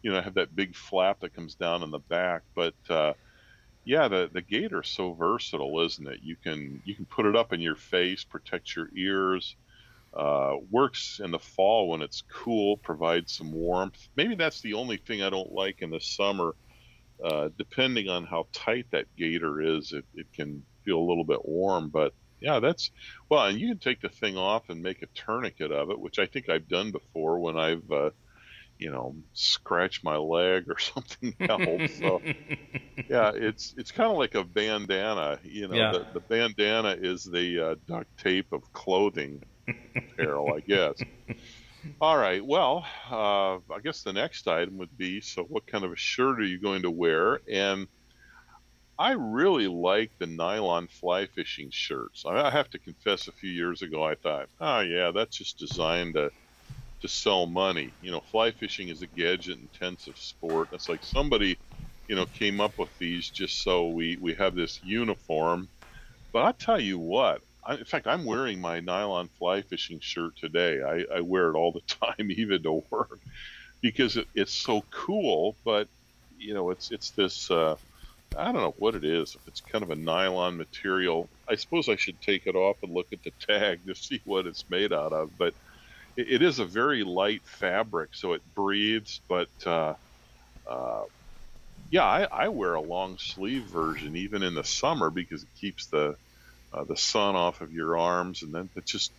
you 0.04 0.12
know, 0.12 0.22
have 0.22 0.36
that 0.36 0.56
big 0.56 0.76
flap 0.76 1.22
that 1.22 1.34
comes 1.34 1.56
down 1.56 1.82
in 1.82 1.90
the 1.90 2.00
back. 2.00 2.44
But 2.54 2.76
uh, 2.92 3.14
yeah, 3.86 4.08
the 4.08 4.30
the 4.32 4.44
gaiter's 4.44 4.90
so 4.90 5.14
versatile, 5.14 5.82
isn't 5.82 6.08
it? 6.08 6.20
You 6.22 6.36
can 6.36 6.84
you 6.86 6.94
can 6.94 7.06
put 7.06 7.26
it 7.26 7.36
up 7.36 7.54
in 7.54 7.60
your 7.60 7.76
face, 7.76 8.24
protect 8.24 8.76
your 8.76 8.90
ears. 8.96 9.56
Uh, 10.14 10.58
works 10.70 11.22
in 11.24 11.32
the 11.32 11.40
fall 11.40 11.90
when 11.90 12.02
it's 12.02 12.24
cool, 12.30 12.78
provides 12.78 13.34
some 13.34 13.54
warmth. 13.54 14.10
Maybe 14.18 14.36
that's 14.36 14.62
the 14.62 14.74
only 14.74 14.98
thing 14.98 15.22
I 15.22 15.30
don't 15.30 15.54
like 15.54 15.82
in 15.82 15.90
the 15.90 16.02
summer 16.02 16.54
uh, 17.24 17.50
depending 17.58 18.10
on 18.10 18.26
how 18.26 18.48
tight 18.52 18.88
that 18.92 19.06
gaiter 19.16 19.62
is, 19.62 19.94
it, 19.94 20.06
it 20.16 20.32
can 20.34 20.64
feel 20.84 20.98
a 20.98 21.08
little 21.08 21.24
bit 21.24 21.46
warm. 21.46 21.90
But 21.90 22.14
yeah, 22.40 22.60
that's 22.60 22.90
well, 23.30 23.46
and 23.46 23.60
you 23.60 23.70
can 23.70 23.78
take 23.78 24.02
the 24.02 24.10
thing 24.10 24.38
off 24.38 24.70
and 24.70 24.82
make 24.82 25.04
a 25.04 25.08
tourniquet 25.08 25.72
of 25.72 25.92
it, 25.92 26.00
which 26.00 26.18
I 26.18 26.26
think 26.26 26.50
I've 26.50 26.68
done 26.68 26.92
before 26.92 27.40
when 27.40 27.58
I've, 27.58 27.92
uh, 27.92 28.10
you 28.80 28.90
know, 28.90 29.16
scratched 29.34 30.04
my 30.04 30.18
leg 30.18 30.66
or 30.68 30.80
something 30.80 31.36
else. 31.42 31.92
so 32.00 32.22
yeah, 33.08 33.32
it's 33.36 33.76
it's 33.78 33.92
kind 33.92 34.10
of 34.10 34.18
like 34.18 34.34
a 34.34 34.44
bandana. 34.44 35.40
You 35.44 35.68
know, 35.68 35.76
yeah. 35.76 35.92
the, 35.92 36.08
the 36.14 36.20
bandana 36.22 36.98
is 37.00 37.24
the 37.24 37.60
uh, 37.60 37.76
duct 37.88 38.18
tape 38.18 38.52
of 38.52 38.74
clothing 38.74 39.44
apparel, 39.68 40.54
I 40.54 40.60
guess. 40.60 41.02
All 42.00 42.18
right. 42.18 42.46
Well, 42.46 42.86
uh, 43.10 43.56
I 43.56 43.80
guess 43.84 44.04
the 44.04 44.14
next 44.14 44.48
item 44.48 44.78
would 44.78 44.96
be 44.98 45.22
so, 45.22 45.44
what 45.44 45.66
kind 45.66 45.84
of 45.84 45.92
a 45.92 45.96
shirt 45.96 46.40
are 46.40 46.46
you 46.46 46.60
going 46.60 46.84
to 46.84 46.92
wear? 46.92 47.42
And 47.52 47.88
I 49.00 49.14
really 49.14 49.68
like 49.68 50.12
the 50.20 50.28
nylon 50.28 50.88
fly 50.88 51.26
fishing 51.26 51.72
shirts. 51.72 52.24
I, 52.24 52.52
have 52.52 52.70
to 52.70 52.78
confess, 52.78 53.28
a 53.28 53.32
few 53.32 53.50
years 53.50 53.82
ago, 53.82 54.04
I 54.04 54.14
thought, 54.14 54.48
oh, 54.60 54.82
yeah, 54.82 55.10
that's 55.10 55.38
just 55.38 55.58
designed 55.58 56.14
to, 56.14 56.32
to 57.02 57.08
sell 57.08 57.48
money. 57.48 57.92
You 58.04 58.12
know, 58.12 58.20
fly 58.20 58.52
fishing 58.52 58.90
is 58.90 59.02
a 59.02 59.08
gadget 59.08 59.58
intensive 59.58 60.18
sport. 60.20 60.70
It's 60.72 60.88
like 60.88 61.04
somebody, 61.04 61.58
you 62.08 62.16
know, 62.16 62.28
came 62.28 62.62
up 62.62 62.78
with 62.78 62.96
these 63.00 63.28
just 63.28 63.64
so 63.64 63.88
we, 63.88 64.20
we 64.22 64.36
have 64.36 64.54
this 64.54 64.80
uniform. 64.84 65.68
But 66.32 66.46
I 66.46 66.52
tell 66.52 66.80
you 66.80 67.00
what, 67.00 67.42
I, 67.66 67.76
in 67.76 67.86
fact, 67.86 68.08
I'm 68.08 68.26
wearing 68.26 68.60
my 68.60 68.80
nylon 68.80 69.30
fly 69.38 69.62
fishing 69.62 70.00
shirt 70.02 70.34
today. 70.38 70.82
I, 70.82 71.18
I 71.18 71.22
wear 71.22 71.50
it 71.50 71.56
all 71.56 71.72
the 71.72 71.82
time, 72.06 72.32
even 72.32 72.64
to 72.64 72.84
work, 72.90 73.20
because 73.82 74.18
it, 74.18 74.28
it's 74.34 74.54
so 74.54 74.84
cool. 74.92 75.56
But 75.64 75.88
you 76.38 76.54
know, 76.54 76.72
it's 76.72 76.92
it's 76.92 77.12
this. 77.12 77.50
Uh, 77.52 77.76
I 78.38 78.46
don't 78.46 78.62
know 78.62 78.76
what 78.78 78.96
it 78.96 79.04
is. 79.04 79.36
If 79.36 79.48
it's 79.48 79.62
kind 79.62 79.84
of 79.84 79.92
a 79.92 79.96
nylon 79.96 80.58
material, 80.58 81.30
I 81.50 81.56
suppose 81.56 81.90
I 81.90 81.98
should 81.98 82.22
take 82.22 82.48
it 82.48 82.56
off 82.56 82.78
and 82.82 82.94
look 82.94 83.08
at 83.12 83.24
the 83.24 83.32
tag 83.46 83.86
to 83.88 83.96
see 83.96 84.22
what 84.26 84.48
it's 84.48 84.70
made 84.70 84.94
out 84.94 85.14
of. 85.14 85.38
But 85.38 85.54
it, 86.16 86.32
it 86.32 86.42
is 86.42 86.60
a 86.60 86.66
very 86.66 87.04
light 87.04 87.42
fabric, 87.46 88.12
so 88.14 88.34
it 88.34 88.42
breathes. 88.56 89.22
But 89.28 89.50
uh, 89.66 89.96
uh, 90.66 91.04
yeah, 91.92 92.06
I, 92.06 92.24
I 92.24 92.48
wear 92.48 92.74
a 92.74 92.82
long 92.82 93.18
sleeve 93.20 93.64
version 93.64 94.16
even 94.16 94.44
in 94.44 94.56
the 94.56 94.64
summer 94.64 95.10
because 95.10 95.44
it 95.44 95.50
keeps 95.60 95.88
the 95.88 96.16
uh, 96.74 96.84
the 96.84 96.98
sun 96.98 97.36
off 97.36 97.62
of 97.62 97.72
your 97.72 97.98
arms, 97.98 98.44
and 98.44 98.54
then 98.54 98.70
it's 98.76 98.92
just 98.92 99.12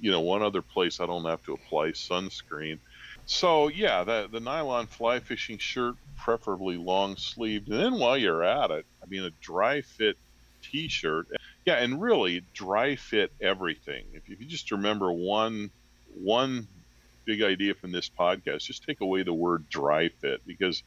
you 0.00 0.10
know 0.10 0.20
one 0.20 0.42
other 0.42 0.62
place 0.62 1.00
I 1.00 1.06
don't 1.06 1.24
have 1.24 1.42
to 1.44 1.54
apply 1.54 1.90
sunscreen. 1.90 2.78
So 3.26 3.68
yeah, 3.68 4.04
the 4.04 4.28
the 4.30 4.40
nylon 4.40 4.86
fly 4.86 5.20
fishing 5.20 5.58
shirt, 5.58 5.94
preferably 6.16 6.76
long 6.76 7.16
sleeved, 7.16 7.68
and 7.68 7.80
then 7.80 7.98
while 7.98 8.16
you're 8.16 8.44
at 8.44 8.70
it, 8.70 8.86
I 9.02 9.06
mean 9.06 9.24
a 9.24 9.30
dry 9.40 9.82
fit 9.82 10.16
t-shirt. 10.62 11.28
Yeah, 11.64 11.76
and 11.76 12.00
really 12.00 12.44
dry 12.54 12.96
fit 12.96 13.30
everything. 13.40 14.04
If, 14.14 14.24
if 14.28 14.40
you 14.40 14.46
just 14.46 14.70
remember 14.70 15.12
one 15.12 15.70
one 16.14 16.66
big 17.26 17.42
idea 17.42 17.74
from 17.74 17.92
this 17.92 18.08
podcast, 18.08 18.62
just 18.62 18.84
take 18.84 19.00
away 19.00 19.22
the 19.22 19.34
word 19.34 19.68
dry 19.68 20.08
fit 20.08 20.40
because 20.46 20.82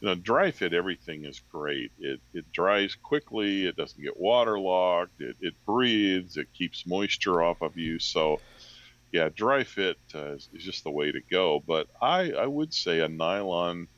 you 0.00 0.06
know, 0.08 0.14
dry 0.14 0.50
fit 0.50 0.72
everything 0.74 1.24
is 1.24 1.40
great. 1.50 1.90
It 1.98 2.20
it 2.32 2.50
dries 2.52 2.94
quickly. 2.94 3.66
It 3.66 3.76
doesn't 3.76 4.02
get 4.02 4.18
waterlogged. 4.18 5.20
It 5.20 5.36
it 5.40 5.54
breathes. 5.66 6.36
It 6.36 6.52
keeps 6.52 6.86
moisture 6.86 7.42
off 7.42 7.60
of 7.62 7.76
you. 7.76 7.98
So, 7.98 8.40
yeah, 9.12 9.28
dry 9.34 9.64
fit 9.64 9.96
uh, 10.14 10.34
is, 10.34 10.48
is, 10.52 10.64
just 10.64 10.84
the 10.84 10.90
way 10.90 11.10
to 11.10 11.20
go. 11.30 11.62
But 11.66 11.88
I 12.00 12.32
I 12.32 12.46
would 12.46 12.72
say 12.72 13.00
a 13.00 13.08
nylon 13.08 13.88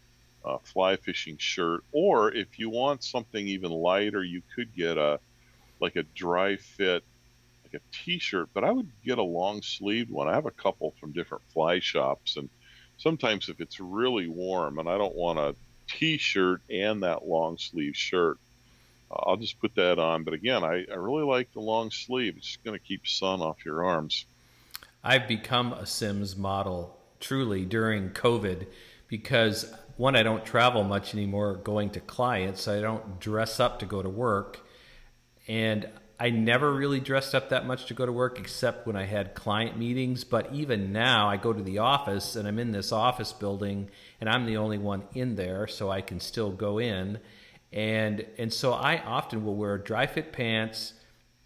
uh, 0.44 0.58
fly 0.64 0.96
fishing 0.96 1.36
shirt, 1.38 1.84
or 1.92 2.32
if 2.32 2.58
you 2.58 2.70
want 2.70 3.04
something 3.04 3.46
even 3.46 3.70
lighter, 3.70 4.24
you 4.24 4.42
could 4.54 4.74
get 4.74 4.96
a 4.96 5.20
like 5.80 5.96
a 5.96 6.02
dry 6.14 6.56
fit 6.56 7.04
like 7.64 7.74
a 7.74 7.84
t-shirt. 7.92 8.48
But 8.54 8.64
I 8.64 8.72
would 8.72 8.90
get 9.04 9.18
a 9.18 9.22
long 9.22 9.60
sleeved 9.60 10.10
one. 10.10 10.28
I 10.28 10.34
have 10.34 10.46
a 10.46 10.50
couple 10.50 10.94
from 10.98 11.12
different 11.12 11.44
fly 11.52 11.80
shops 11.80 12.36
and. 12.36 12.48
Sometimes, 12.96 13.48
if 13.48 13.62
it's 13.62 13.80
really 13.80 14.28
warm 14.28 14.78
and 14.78 14.86
I 14.86 14.98
don't 14.98 15.14
want 15.14 15.38
to 15.38 15.56
t-shirt 15.90 16.62
and 16.70 17.02
that 17.02 17.26
long 17.26 17.58
sleeve 17.58 17.96
shirt. 17.96 18.38
Uh, 19.10 19.22
I'll 19.26 19.36
just 19.36 19.60
put 19.60 19.74
that 19.74 19.98
on. 19.98 20.24
But 20.24 20.34
again, 20.34 20.64
I, 20.64 20.84
I 20.90 20.94
really 20.94 21.24
like 21.24 21.52
the 21.52 21.60
long 21.60 21.90
sleeve. 21.90 22.36
It's 22.36 22.56
going 22.64 22.78
to 22.78 22.84
keep 22.84 23.06
sun 23.06 23.40
off 23.40 23.64
your 23.64 23.84
arms. 23.84 24.26
I've 25.02 25.26
become 25.26 25.72
a 25.72 25.86
Simms 25.86 26.36
model 26.36 26.98
truly 27.20 27.64
during 27.64 28.10
COVID 28.10 28.66
because 29.08 29.72
one, 29.96 30.16
I 30.16 30.22
don't 30.22 30.44
travel 30.44 30.82
much 30.82 31.14
anymore 31.14 31.56
going 31.56 31.90
to 31.90 32.00
clients. 32.00 32.68
I 32.68 32.80
don't 32.80 33.20
dress 33.20 33.60
up 33.60 33.80
to 33.80 33.86
go 33.86 34.02
to 34.02 34.08
work. 34.08 34.60
And 35.46 35.88
I 36.22 36.28
never 36.28 36.70
really 36.70 37.00
dressed 37.00 37.34
up 37.34 37.48
that 37.48 37.66
much 37.66 37.86
to 37.86 37.94
go 37.94 38.04
to 38.04 38.12
work 38.12 38.38
except 38.38 38.86
when 38.86 38.94
I 38.94 39.04
had 39.04 39.34
client 39.34 39.78
meetings. 39.78 40.22
But 40.22 40.52
even 40.52 40.92
now, 40.92 41.30
I 41.30 41.38
go 41.38 41.54
to 41.54 41.62
the 41.62 41.78
office 41.78 42.36
and 42.36 42.46
I'm 42.46 42.58
in 42.58 42.72
this 42.72 42.92
office 42.92 43.32
building 43.32 43.88
and 44.20 44.28
I'm 44.28 44.44
the 44.44 44.58
only 44.58 44.76
one 44.76 45.04
in 45.14 45.36
there, 45.36 45.66
so 45.66 45.90
I 45.90 46.02
can 46.02 46.20
still 46.20 46.50
go 46.50 46.78
in. 46.78 47.20
And, 47.72 48.26
and 48.36 48.52
so 48.52 48.74
I 48.74 49.02
often 49.02 49.46
will 49.46 49.56
wear 49.56 49.78
dry 49.78 50.06
fit 50.06 50.30
pants. 50.30 50.92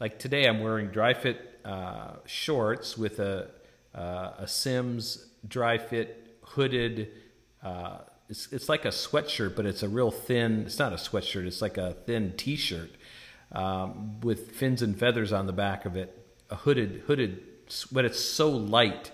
Like 0.01 0.19
today, 0.19 0.49
I'm 0.49 0.61
wearing 0.61 0.89
dry 0.89 1.15
fit 1.15 1.61
uh, 1.65 2.17
shorts 2.27 2.99
with 2.99 3.21
a, 3.21 3.51
uh, 3.95 4.33
a 4.39 4.49
Simms 4.49 5.25
dry 5.47 5.79
fit 5.79 6.37
hooded. 6.43 7.13
Uh, 7.63 7.99
it's, 8.29 8.53
it's 8.53 8.69
like 8.69 8.85
a 8.87 8.89
sweatshirt, 8.89 9.55
but 9.55 9.67
it's 9.67 9.85
a 9.85 9.89
real 9.89 10.11
thin, 10.11 10.65
it's 10.67 10.81
not 10.81 10.93
a 10.93 10.97
sweatshirt, 10.97 11.47
it's 11.47 11.63
like 11.63 11.77
a 11.77 11.93
thin 12.07 12.33
t 12.37 12.57
shirt 12.57 12.91
um, 13.55 14.21
with 14.21 14.53
fins 14.53 14.83
and 14.83 14.99
feathers 14.99 15.33
on 15.33 15.47
the 15.47 15.53
back 15.53 15.87
of 15.87 15.97
it, 15.97 16.17
a 16.51 16.57
hooded 16.57 17.05
hooded, 17.07 17.43
but 17.91 18.05
it's 18.05 18.21
so 18.21 18.51
light. 18.51 19.11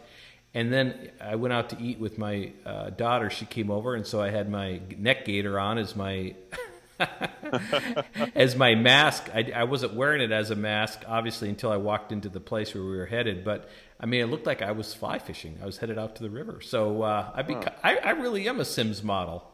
And 0.53 0.73
then 0.73 1.13
I 1.21 1.37
went 1.37 1.53
out 1.53 1.71
to 1.71 1.81
eat 1.81 2.01
with 2.01 2.19
my 2.19 2.53
uh, 2.67 2.91
daughter. 2.91 3.31
She 3.31 3.47
came 3.47 3.71
over, 3.71 3.95
and 3.95 4.05
so 4.05 4.21
I 4.21 4.31
had 4.31 4.51
my 4.51 4.81
neck 4.99 5.25
gaiter 5.25 5.61
on 5.61 5.79
as 5.79 5.95
my 5.95 6.35
as 8.35 8.57
my 8.57 8.75
mask. 8.75 9.31
I, 9.33 9.53
I, 9.55 9.65
wasn't 9.65 9.95
wearing 9.95 10.21
it 10.21 10.33
as 10.33 10.51
a 10.51 10.57
mask, 10.57 11.03
obviously, 11.07 11.49
until 11.49 11.71
I 11.71 11.77
walked 11.77 12.13
into 12.13 12.29
the 12.29 12.41
place 12.41 12.75
where 12.75 12.83
we 12.83 12.97
were 12.97 13.07
headed. 13.07 13.45
But 13.45 13.69
I 13.99 14.07
mean, 14.07 14.23
it 14.23 14.27
looked 14.27 14.47
like 14.47 14.63
I 14.63 14.73
was 14.73 14.93
fly 14.93 15.19
fishing. 15.19 15.59
I 15.63 15.67
was 15.67 15.79
headed 15.79 15.99
out 15.99 16.17
to 16.17 16.23
the 16.23 16.31
river. 16.31 16.61
So 16.61 17.03
uh, 17.03 17.31
I, 17.35 17.43
beca- 17.43 17.65
huh. 17.65 17.71
I, 17.83 17.97
I 17.97 18.11
really 18.11 18.49
am 18.49 18.61
a 18.61 18.65
Simms 18.65 19.03
model. 19.03 19.50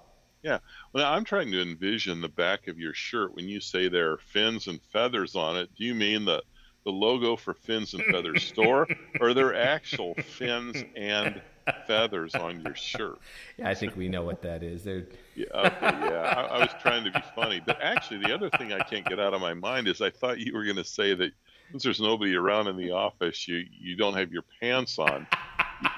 Yeah. 0.46 0.58
Well, 0.92 1.12
I'm 1.12 1.24
trying 1.24 1.50
to 1.50 1.60
envision 1.60 2.20
the 2.20 2.28
back 2.28 2.68
of 2.68 2.78
your 2.78 2.94
shirt 2.94 3.34
when 3.34 3.48
you 3.48 3.58
say 3.58 3.88
there 3.88 4.12
are 4.12 4.18
fins 4.18 4.68
and 4.68 4.80
feathers 4.92 5.34
on 5.34 5.56
it. 5.56 5.70
Do 5.76 5.82
you 5.84 5.92
mean 5.92 6.24
the 6.24 6.40
the 6.84 6.92
logo 6.92 7.34
for 7.34 7.52
Fins 7.52 7.94
and 7.94 8.04
Feathers 8.04 8.44
store, 8.44 8.86
or 9.18 9.30
are 9.30 9.34
there 9.34 9.56
actual 9.56 10.14
fins 10.14 10.84
and 10.94 11.42
feathers 11.88 12.36
on 12.36 12.60
your 12.60 12.76
shirt? 12.76 13.18
Yeah, 13.56 13.68
I 13.68 13.74
think 13.74 13.96
we 13.96 14.08
know 14.08 14.22
what 14.22 14.40
that 14.42 14.62
is. 14.62 14.84
They're... 14.84 15.04
Yeah, 15.34 15.46
okay, 15.52 15.78
yeah. 15.80 16.34
I, 16.36 16.42
I 16.42 16.58
was 16.60 16.70
trying 16.80 17.02
to 17.02 17.10
be 17.10 17.20
funny, 17.34 17.60
but 17.66 17.82
actually, 17.82 18.20
the 18.20 18.32
other 18.32 18.50
thing 18.50 18.72
I 18.72 18.78
can't 18.84 19.04
get 19.04 19.18
out 19.18 19.34
of 19.34 19.40
my 19.40 19.52
mind 19.52 19.88
is 19.88 20.00
I 20.00 20.10
thought 20.10 20.38
you 20.38 20.54
were 20.54 20.62
going 20.62 20.76
to 20.76 20.84
say 20.84 21.12
that 21.12 21.32
since 21.72 21.82
there's 21.82 22.00
nobody 22.00 22.36
around 22.36 22.68
in 22.68 22.76
the 22.76 22.92
office, 22.92 23.48
you 23.48 23.64
you 23.68 23.96
don't 23.96 24.14
have 24.14 24.30
your 24.30 24.44
pants 24.60 24.96
on 25.00 25.26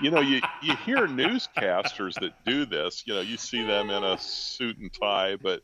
you 0.02 0.10
know, 0.10 0.20
you, 0.20 0.40
you 0.62 0.76
hear 0.76 1.06
newscasters 1.06 2.14
that 2.20 2.32
do 2.44 2.66
this. 2.66 3.04
You 3.06 3.14
know, 3.14 3.20
you 3.20 3.36
see 3.36 3.64
them 3.64 3.90
in 3.90 4.04
a 4.04 4.18
suit 4.18 4.78
and 4.78 4.92
tie, 4.92 5.36
but 5.36 5.62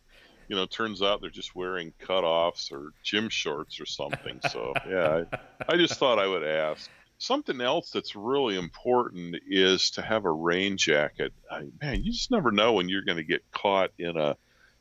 you 0.49 0.57
know, 0.57 0.67
turns 0.67 1.03
out 1.03 1.21
they're 1.21 1.31
just 1.31 1.55
wearing 1.55 1.93
cutoffs 2.01 2.71
or 2.71 2.93
gym 3.03 3.29
shorts 3.29 3.81
or 3.81 3.87
something. 3.87 4.41
So 4.51 4.75
yeah, 4.89 5.23
I, 5.69 5.73
I 5.75 5.77
just 5.77 5.95
thought 5.95 6.19
I 6.19 6.27
would 6.27 6.45
ask. 6.45 6.91
Something 7.19 7.61
else 7.61 7.91
that's 7.91 8.17
really 8.17 8.59
important 8.59 9.37
is 9.49 9.93
to 9.93 10.03
have 10.03 10.25
a 10.25 10.33
rain 10.33 10.77
jacket. 10.77 11.33
I, 11.51 11.63
man, 11.81 12.03
you 12.03 12.13
just 12.13 12.31
never 12.31 12.51
know 12.51 12.75
when 12.75 12.89
you're 12.89 13.05
going 13.05 13.19
to 13.19 13.25
get 13.25 13.43
caught 13.53 13.91
in 13.99 14.17
a 14.17 14.37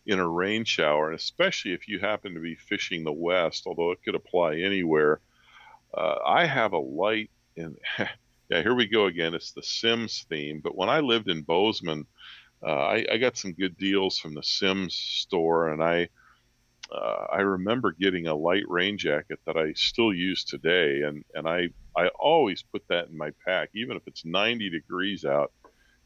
in 0.05 0.19
a 0.19 0.27
rain 0.27 0.65
shower, 0.65 1.11
and 1.11 1.19
especially 1.19 1.71
if 1.71 1.87
you 1.87 1.99
happen 1.99 2.33
to 2.33 2.41
be 2.41 2.55
fishing 2.55 3.03
the 3.03 3.13
west, 3.13 3.63
although 3.65 3.91
it 3.91 4.03
could 4.03 4.15
apply 4.15 4.55
anywhere. 4.55 5.21
Uh, 5.93 6.15
I 6.25 6.45
have 6.45 6.73
a 6.73 6.79
light, 6.79 7.29
and 7.55 7.77
yeah, 8.53 8.61
here 8.61 8.75
we 8.75 8.85
go 8.85 9.07
again. 9.07 9.33
It's 9.33 9.51
the 9.51 9.63
Simms 9.63 10.27
theme. 10.29 10.61
But 10.63 10.75
when 10.75 10.87
I 10.87 10.99
lived 10.99 11.27
in 11.27 11.41
Bozeman, 11.41 12.05
uh, 12.61 12.69
I, 12.69 13.05
I, 13.11 13.17
got 13.17 13.35
some 13.35 13.53
good 13.53 13.75
deals 13.77 14.19
from 14.19 14.35
the 14.35 14.43
Simms 14.43 14.93
store, 14.93 15.69
and 15.69 15.81
I 15.81 16.09
uh, 16.91 17.25
I 17.31 17.39
remember 17.39 17.93
getting 17.93 18.27
a 18.27 18.35
light 18.35 18.65
rain 18.67 18.99
jacket 18.99 19.39
that 19.47 19.57
I 19.57 19.73
still 19.73 20.13
use 20.13 20.43
today, 20.43 21.01
and 21.01 21.25
and 21.33 21.47
I 21.47 21.69
I 21.97 22.09
always 22.09 22.61
put 22.61 22.87
that 22.89 23.07
in 23.07 23.17
my 23.17 23.31
pack, 23.43 23.69
even 23.73 23.97
if 23.97 24.03
it's 24.05 24.23
90 24.23 24.69
degrees 24.69 25.25
out. 25.25 25.51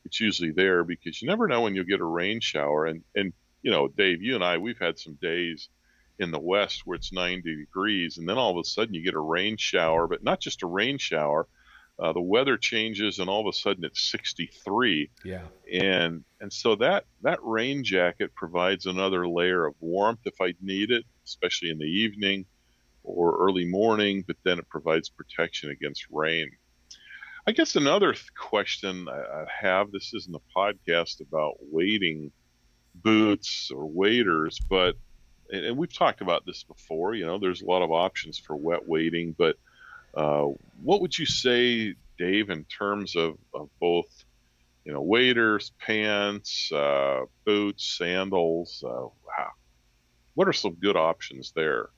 It's 0.06 0.22
usually 0.22 0.52
there 0.52 0.86
because 0.86 1.22
you 1.22 1.28
never 1.28 1.50
know 1.50 1.62
when 1.62 1.76
you'll 1.76 1.84
get 1.84 2.00
a 2.00 2.06
rain 2.06 2.40
shower, 2.40 2.86
and 2.86 3.04
and 3.14 3.34
you 3.62 3.72
know, 3.72 3.90
Dave, 3.90 4.22
you 4.22 4.36
and 4.36 4.44
I, 4.44 4.58
we've 4.58 4.80
had 4.80 4.98
some 4.98 5.18
days 5.22 5.68
in 6.18 6.32
the 6.32 6.40
west 6.40 6.84
where 6.86 6.96
it's 6.96 7.12
90 7.12 7.58
degrees, 7.58 8.18
and 8.18 8.28
then 8.28 8.38
all 8.38 8.52
of 8.52 8.58
a 8.58 8.64
sudden 8.64 8.94
you 8.94 9.04
get 9.04 9.16
a 9.16 9.20
rain 9.20 9.58
shower, 9.58 10.08
but 10.08 10.24
not 10.24 10.40
just 10.40 10.64
a 10.64 10.68
rain 10.68 10.98
shower 10.98 11.46
uh, 12.00 12.14
the 12.14 12.22
weather 12.22 12.58
changes 12.58 13.20
and 13.20 13.30
all 13.30 13.42
of 13.42 13.48
a 13.48 13.58
sudden 13.58 13.84
it's 13.84 14.10
63 14.12 15.10
yeah. 15.26 15.42
And 15.72 16.24
and 16.40 16.52
so 16.54 16.76
that 16.76 17.06
that 17.24 17.40
rain 17.42 17.84
jacket 17.84 18.34
provides 18.36 18.86
another 18.86 19.28
layer 19.28 19.66
of 19.66 19.76
warmth 19.80 20.20
if 20.26 20.40
i 20.42 20.54
need 20.62 20.92
it 20.92 21.04
especially 21.26 21.70
in 21.70 21.78
the 21.78 21.86
evening 21.86 22.46
or 23.04 23.38
early 23.40 23.66
morning 23.66 24.24
but 24.28 24.36
then 24.44 24.60
it 24.60 24.70
provides 24.70 25.10
protection 25.10 25.72
against 25.72 26.06
rain. 26.12 26.52
I 27.48 27.54
guess 27.54 27.78
another 27.78 28.12
th- 28.12 28.26
question 28.36 29.08
I, 29.10 29.20
I 29.20 29.46
have 29.62 29.92
this 29.92 30.14
isn't 30.14 30.36
a 30.36 30.60
podcast 30.60 31.22
about 31.22 31.56
wading 31.62 32.32
boots 32.94 33.72
or 33.74 33.86
waders 33.86 34.60
but 34.70 34.96
and 35.50 35.78
we've 35.78 35.94
talked 35.94 36.22
about 36.22 36.46
this 36.46 36.64
before 36.64 37.16
you 37.16 37.26
know 37.26 37.40
there's 37.40 37.62
a 37.62 37.66
lot 37.66 37.82
of 37.82 37.92
options 37.92 38.38
for 38.38 38.56
wet 38.56 38.88
wading 38.88 39.34
but 39.38 39.56
uh, 40.14 40.48
what 40.82 41.02
would 41.02 41.18
you 41.18 41.26
say, 41.26 41.96
Dave, 42.18 42.50
in 42.50 42.64
terms 42.66 43.16
of, 43.16 43.38
of 43.54 43.70
both, 43.80 44.06
you 44.86 44.94
know, 44.94 45.02
waders, 45.02 45.72
pants, 45.80 46.72
uh, 46.72 47.26
boots, 47.46 47.98
sandals? 47.98 48.84
Uh, 48.86 49.08
wow. 49.28 49.52
What 50.36 50.48
are 50.48 50.54
some 50.54 50.74
good 50.74 50.96
options 50.96 51.52
there? 51.56 51.90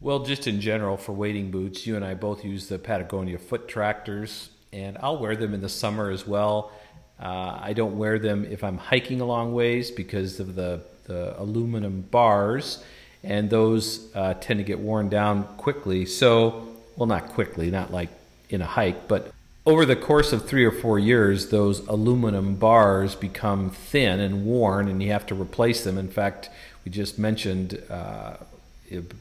Well, 0.00 0.24
just 0.24 0.46
in 0.46 0.60
general 0.60 0.96
for 0.96 1.12
wading 1.12 1.50
boots, 1.50 1.86
you 1.86 1.96
and 1.96 2.04
I 2.04 2.14
both 2.14 2.44
use 2.44 2.68
the 2.68 2.78
Patagonia 2.78 3.38
foot 3.38 3.68
tractors, 3.68 4.50
and 4.72 4.98
I'll 5.00 5.18
wear 5.18 5.36
them 5.36 5.54
in 5.54 5.60
the 5.60 5.68
summer 5.68 6.10
as 6.10 6.26
well. 6.26 6.72
Uh, 7.18 7.58
I 7.62 7.72
don't 7.74 7.96
wear 7.96 8.18
them 8.18 8.44
if 8.44 8.64
I'm 8.64 8.76
hiking 8.76 9.20
a 9.20 9.24
long 9.24 9.54
ways 9.54 9.90
because 9.90 10.40
of 10.40 10.56
the, 10.56 10.82
the 11.04 11.40
aluminum 11.40 12.02
bars, 12.02 12.82
and 13.22 13.48
those 13.48 14.14
uh, 14.14 14.34
tend 14.34 14.58
to 14.58 14.64
get 14.64 14.80
worn 14.80 15.08
down 15.08 15.44
quickly. 15.56 16.04
So 16.04 16.73
well, 16.96 17.06
not 17.06 17.28
quickly, 17.28 17.70
not 17.70 17.92
like 17.92 18.08
in 18.48 18.62
a 18.62 18.66
hike, 18.66 19.08
but 19.08 19.32
over 19.66 19.86
the 19.86 19.96
course 19.96 20.32
of 20.32 20.46
three 20.46 20.64
or 20.64 20.70
four 20.70 20.98
years, 20.98 21.48
those 21.48 21.80
aluminum 21.86 22.56
bars 22.56 23.14
become 23.14 23.70
thin 23.70 24.20
and 24.20 24.44
worn, 24.44 24.88
and 24.88 25.02
you 25.02 25.10
have 25.10 25.26
to 25.26 25.34
replace 25.34 25.84
them. 25.84 25.96
In 25.96 26.08
fact, 26.08 26.50
we 26.84 26.90
just 26.90 27.18
mentioned 27.18 27.82
uh, 27.90 28.34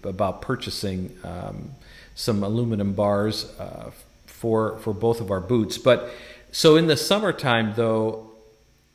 about 0.03 0.41
purchasing 0.41 1.17
um, 1.23 1.71
some 2.15 2.43
aluminum 2.43 2.93
bars 2.93 3.45
uh, 3.57 3.91
for 4.25 4.77
for 4.79 4.93
both 4.93 5.21
of 5.21 5.31
our 5.31 5.39
boots. 5.39 5.77
But 5.77 6.09
so 6.51 6.75
in 6.75 6.87
the 6.87 6.97
summertime, 6.97 7.73
though, 7.75 8.31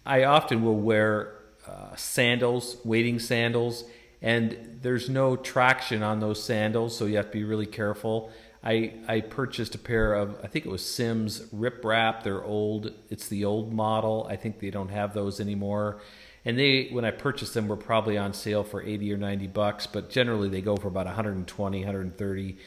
I 0.05 0.25
often 0.25 0.63
will 0.63 0.79
wear 0.79 1.33
uh, 1.67 1.97
sandals, 1.97 2.77
wading 2.85 3.21
sandals, 3.21 3.85
and 4.21 4.79
there's 4.83 5.09
no 5.09 5.35
traction 5.35 6.03
on 6.03 6.21
those 6.21 6.43
sandals, 6.43 6.97
so 6.97 7.07
you 7.07 7.17
have 7.17 7.27
to 7.27 7.33
be 7.33 7.45
really 7.45 7.67
careful. 7.67 8.31
I, 8.63 8.95
I 9.07 9.21
purchased 9.21 9.75
a 9.75 9.79
pair 9.79 10.15
of 10.15 10.39
I 10.43 10.49
think 10.49 10.67
it 10.67 10.71
was 10.71 10.85
Simms 10.85 11.41
RipRap. 11.55 12.23
They're 12.23 12.43
old. 12.43 12.93
It's 13.09 13.29
the 13.29 13.45
old 13.45 13.73
model. 13.73 14.27
I 14.29 14.37
think 14.37 14.59
they 14.59 14.71
don't 14.71 14.91
have 14.91 15.15
those 15.15 15.41
anymore. 15.41 16.01
And 16.45 16.59
they 16.59 16.89
when 16.91 17.05
I 17.05 17.11
purchased 17.11 17.55
them 17.55 17.69
were 17.69 17.77
probably 17.77 18.19
on 18.19 18.33
sale 18.33 18.65
for 18.65 18.83
80 18.83 19.13
or 19.13 19.17
90 19.17 19.47
bucks, 19.49 19.87
but 19.87 20.11
generally 20.11 20.49
they 20.49 20.61
go 20.61 20.77
for 20.77 20.89
about 20.89 21.07
120, 21.07 21.79
130. 21.79 22.59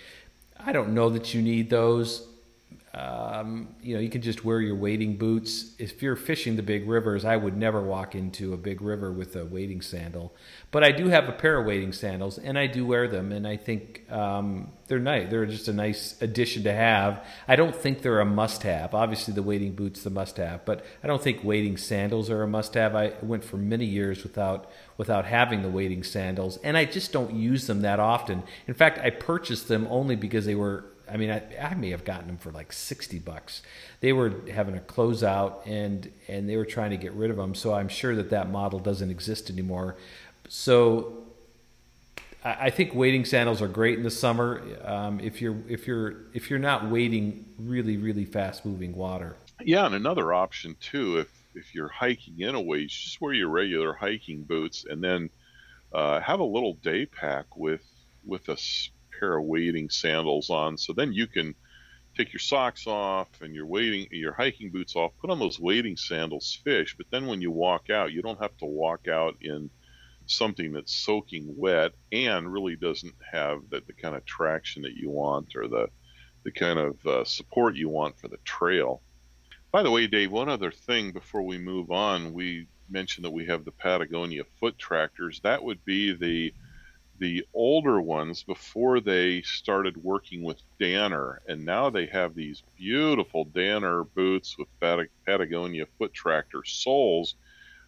I 0.64 0.72
don't 0.72 0.94
know 0.94 1.10
that 1.10 1.34
you 1.34 1.42
need 1.42 1.70
those. 1.70 2.28
Um, 2.94 3.70
you 3.82 3.96
know, 3.96 4.02
you 4.02 4.10
can 4.10 4.22
just 4.22 4.44
wear 4.44 4.60
your 4.60 4.76
wading 4.76 5.16
boots. 5.16 5.72
If 5.80 6.02
you're 6.02 6.18
fishing 6.18 6.58
the 6.58 6.64
big 6.64 6.90
rivers, 6.90 7.24
I 7.24 7.38
would 7.38 7.56
never 7.56 7.82
walk 7.82 8.16
into 8.16 8.54
a 8.54 8.58
big 8.58 8.82
river 8.82 9.14
with 9.14 9.38
a 9.38 9.46
wading 9.46 9.82
sandal. 9.82 10.36
But 10.72 10.84
I 10.84 10.92
do 10.92 11.08
have 11.08 11.30
a 11.30 11.32
pair 11.32 11.58
of 11.58 11.66
wading 11.66 11.94
sandals, 11.94 12.38
and 12.38 12.60
I 12.60 12.68
do 12.68 12.86
wear 12.86 13.08
them, 13.08 13.32
and 13.32 13.48
I 13.48 13.56
think 13.56 14.12
um, 14.12 14.74
they're 14.88 15.00
nice. 15.00 15.30
They're 15.30 15.46
just 15.46 15.70
a 15.70 15.74
nice 15.74 16.22
addition 16.22 16.64
to 16.64 16.74
have. 16.74 17.26
I 17.48 17.56
don't 17.56 17.74
think 17.74 18.02
they're 18.02 18.20
a 18.20 18.26
must-have. 18.26 18.94
Obviously, 18.94 19.34
the 19.34 19.44
wading 19.44 19.76
boots 19.76 20.04
the 20.04 20.10
must-have, 20.10 20.66
but 20.66 20.86
I 21.02 21.08
don't 21.08 21.22
think 21.22 21.46
wading 21.46 21.78
sandals 21.78 22.30
are 22.30 22.44
a 22.44 22.48
must-have. 22.48 22.94
I 22.94 23.14
went 23.22 23.46
for 23.46 23.56
many 23.56 23.86
years 23.86 24.24
without 24.24 24.70
without 24.98 25.26
having 25.26 25.62
the 25.62 25.70
wading 25.70 26.04
sandals, 26.04 26.58
and 26.58 26.76
I 26.76 26.84
just 26.84 27.14
don't 27.14 27.34
use 27.34 27.68
them 27.68 27.84
that 27.84 28.02
often. 28.02 28.44
In 28.68 28.74
fact, 28.74 29.00
I 29.00 29.12
purchased 29.12 29.70
them 29.70 29.88
only 29.90 30.18
because 30.18 30.46
they 30.46 30.56
were 30.56 30.91
I 31.12 31.18
mean, 31.18 31.30
I, 31.30 31.42
I 31.62 31.74
may 31.76 31.90
have 31.90 32.06
gotten 32.06 32.28
them 32.28 32.38
for 32.38 32.52
like 32.52 32.72
sixty 32.72 33.20
bucks. 33.20 33.62
They 34.00 34.14
were 34.14 34.34
having 34.52 34.78
a 34.78 34.80
closeout, 34.80 35.66
and 35.66 36.12
and 36.28 36.48
they 36.48 36.58
were 36.58 36.66
trying 36.66 36.92
to 36.92 36.98
get 36.98 37.14
rid 37.14 37.30
of 37.30 37.38
them. 37.38 37.54
So 37.56 37.74
I'm 37.74 37.90
sure 37.90 38.16
that 38.16 38.30
that 38.30 38.50
model 38.50 38.80
doesn't 38.80 39.10
exist 39.10 39.50
anymore. 39.50 39.98
So 40.48 41.24
I, 42.44 42.68
I 42.68 42.70
think 42.70 42.96
wading 42.96 43.26
sandals 43.26 43.62
are 43.62 43.68
great 43.68 43.98
in 43.98 44.04
the 44.04 44.12
summer 44.12 44.62
um, 44.84 45.20
if 45.20 45.42
you're 45.42 45.58
if 45.68 45.88
you're 45.88 46.16
if 46.34 46.50
you're 46.50 46.60
not 46.60 46.90
wading 46.90 47.46
really 47.60 47.98
really 47.98 48.26
fast 48.26 48.66
moving 48.66 48.96
water. 48.96 49.36
Yeah, 49.64 49.86
and 49.86 49.96
another 49.96 50.34
option 50.34 50.76
too, 50.80 51.20
if 51.20 51.30
if 51.54 51.76
you're 51.76 51.90
hiking 51.90 52.40
in 52.40 52.56
a 52.56 52.62
ways, 52.62 52.92
just 52.92 53.22
wear 53.22 53.34
your 53.34 53.50
regular 53.50 53.94
hiking 53.94 54.44
boots, 54.44 54.86
and 54.90 55.04
then 55.04 55.30
uh, 55.94 56.20
have 56.22 56.40
a 56.40 56.46
little 56.46 56.74
day 56.76 57.06
pack 57.06 57.58
with 57.58 57.84
with 58.26 58.48
a 58.50 58.58
pair 59.22 59.38
of 59.38 59.46
wading 59.46 59.90
sandals 59.90 60.50
on. 60.50 60.78
So 60.78 60.92
then 60.92 61.14
you 61.14 61.28
can 61.28 61.56
take 62.18 62.34
your 62.34 62.40
socks 62.40 62.88
off 62.88 63.30
and 63.42 63.56
your 63.56 63.66
wading 63.66 64.08
your 64.12 64.34
hiking 64.34 64.72
boots 64.72 64.96
off, 64.96 65.12
put 65.22 65.30
on 65.30 65.40
those 65.40 65.60
wading 65.60 65.96
sandals, 65.96 66.60
fish. 66.64 66.96
But 66.98 67.08
then 67.12 67.28
when 67.28 67.42
you 67.42 67.52
walk 67.52 67.90
out, 67.90 68.12
you 68.12 68.22
don't 68.22 68.42
have 68.42 68.58
to 68.58 68.66
walk 68.66 69.08
out 69.08 69.38
in 69.42 69.70
something 70.26 70.74
that's 70.74 70.94
soaking 70.94 71.54
wet 71.58 71.92
and 72.12 72.52
really 72.52 72.76
doesn't 72.76 73.16
have 73.32 73.62
the, 73.70 73.82
the 73.88 73.94
kind 73.94 74.16
of 74.16 74.26
traction 74.26 74.82
that 74.82 74.96
you 74.96 75.10
want 75.10 75.56
or 75.56 75.68
the 75.68 75.88
the 76.44 76.52
kind 76.52 76.80
of 76.80 77.06
uh, 77.06 77.24
support 77.24 77.76
you 77.76 77.88
want 77.88 78.20
for 78.20 78.28
the 78.28 78.38
trail. 78.38 79.00
By 79.72 79.84
the 79.84 79.92
way, 79.92 80.08
Dave, 80.08 80.32
one 80.32 80.50
other 80.50 80.72
thing 80.72 81.12
before 81.12 81.44
we 81.44 81.60
move 81.60 81.92
on, 81.92 82.34
we 82.34 82.68
mentioned 82.90 83.26
that 83.26 83.32
we 83.32 83.46
have 83.46 83.64
the 83.64 83.72
Patagonia 83.72 84.44
foot 84.60 84.78
tractors. 84.80 85.40
That 85.44 85.64
would 85.64 85.86
be 85.86 86.14
the 86.14 86.52
the 87.22 87.46
older 87.54 88.02
ones 88.02 88.42
before 88.42 89.00
they 89.00 89.44
started 89.44 89.96
working 89.96 90.42
with 90.42 90.60
Danner, 90.80 91.40
and 91.48 91.64
now 91.64 91.92
they 91.92 92.08
have 92.08 92.34
these 92.34 92.64
beautiful 92.76 93.46
Danner 93.46 94.04
boots 94.04 94.58
with 94.58 94.68
Patagonia 95.28 95.86
foot 96.00 96.16
tractor 96.16 96.64
soles. 96.66 97.36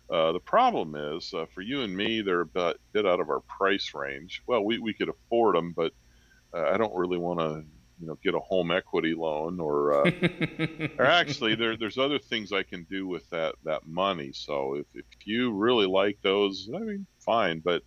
Uh, 0.07 0.33
the 0.33 0.39
problem 0.39 0.95
is, 0.95 1.33
uh, 1.33 1.47
for 1.51 1.61
you 1.61 1.81
and 1.81 1.97
me, 1.97 2.21
they're 2.21 2.41
a 2.41 2.45
bit, 2.45 2.77
out 2.95 3.19
of 3.19 3.31
our 3.31 3.39
price 3.39 3.95
range. 3.95 4.43
Well, 4.45 4.63
we, 4.63 4.77
we 4.77 4.93
could 4.93 5.09
afford 5.09 5.55
them, 5.55 5.73
but 5.75 5.93
uh, 6.53 6.69
I 6.69 6.77
don't 6.77 6.93
really 6.93 7.17
want 7.17 7.39
to, 7.39 7.63
you 7.99 8.05
know, 8.05 8.19
get 8.23 8.35
a 8.35 8.39
home 8.39 8.69
equity 8.69 9.15
loan 9.15 9.59
or, 9.59 9.93
uh, 9.93 10.11
or 10.99 11.05
actually, 11.05 11.55
there, 11.55 11.75
there's 11.75 11.97
other 11.97 12.19
things 12.19 12.51
I 12.51 12.61
can 12.61 12.83
do 12.83 13.07
with 13.07 13.27
that 13.31 13.55
that 13.63 13.87
money. 13.87 14.31
So 14.31 14.75
if, 14.75 14.85
if 14.93 15.05
you 15.25 15.53
really 15.53 15.87
like 15.87 16.19
those, 16.21 16.69
I 16.71 16.77
mean, 16.77 17.07
fine. 17.17 17.61
But 17.65 17.81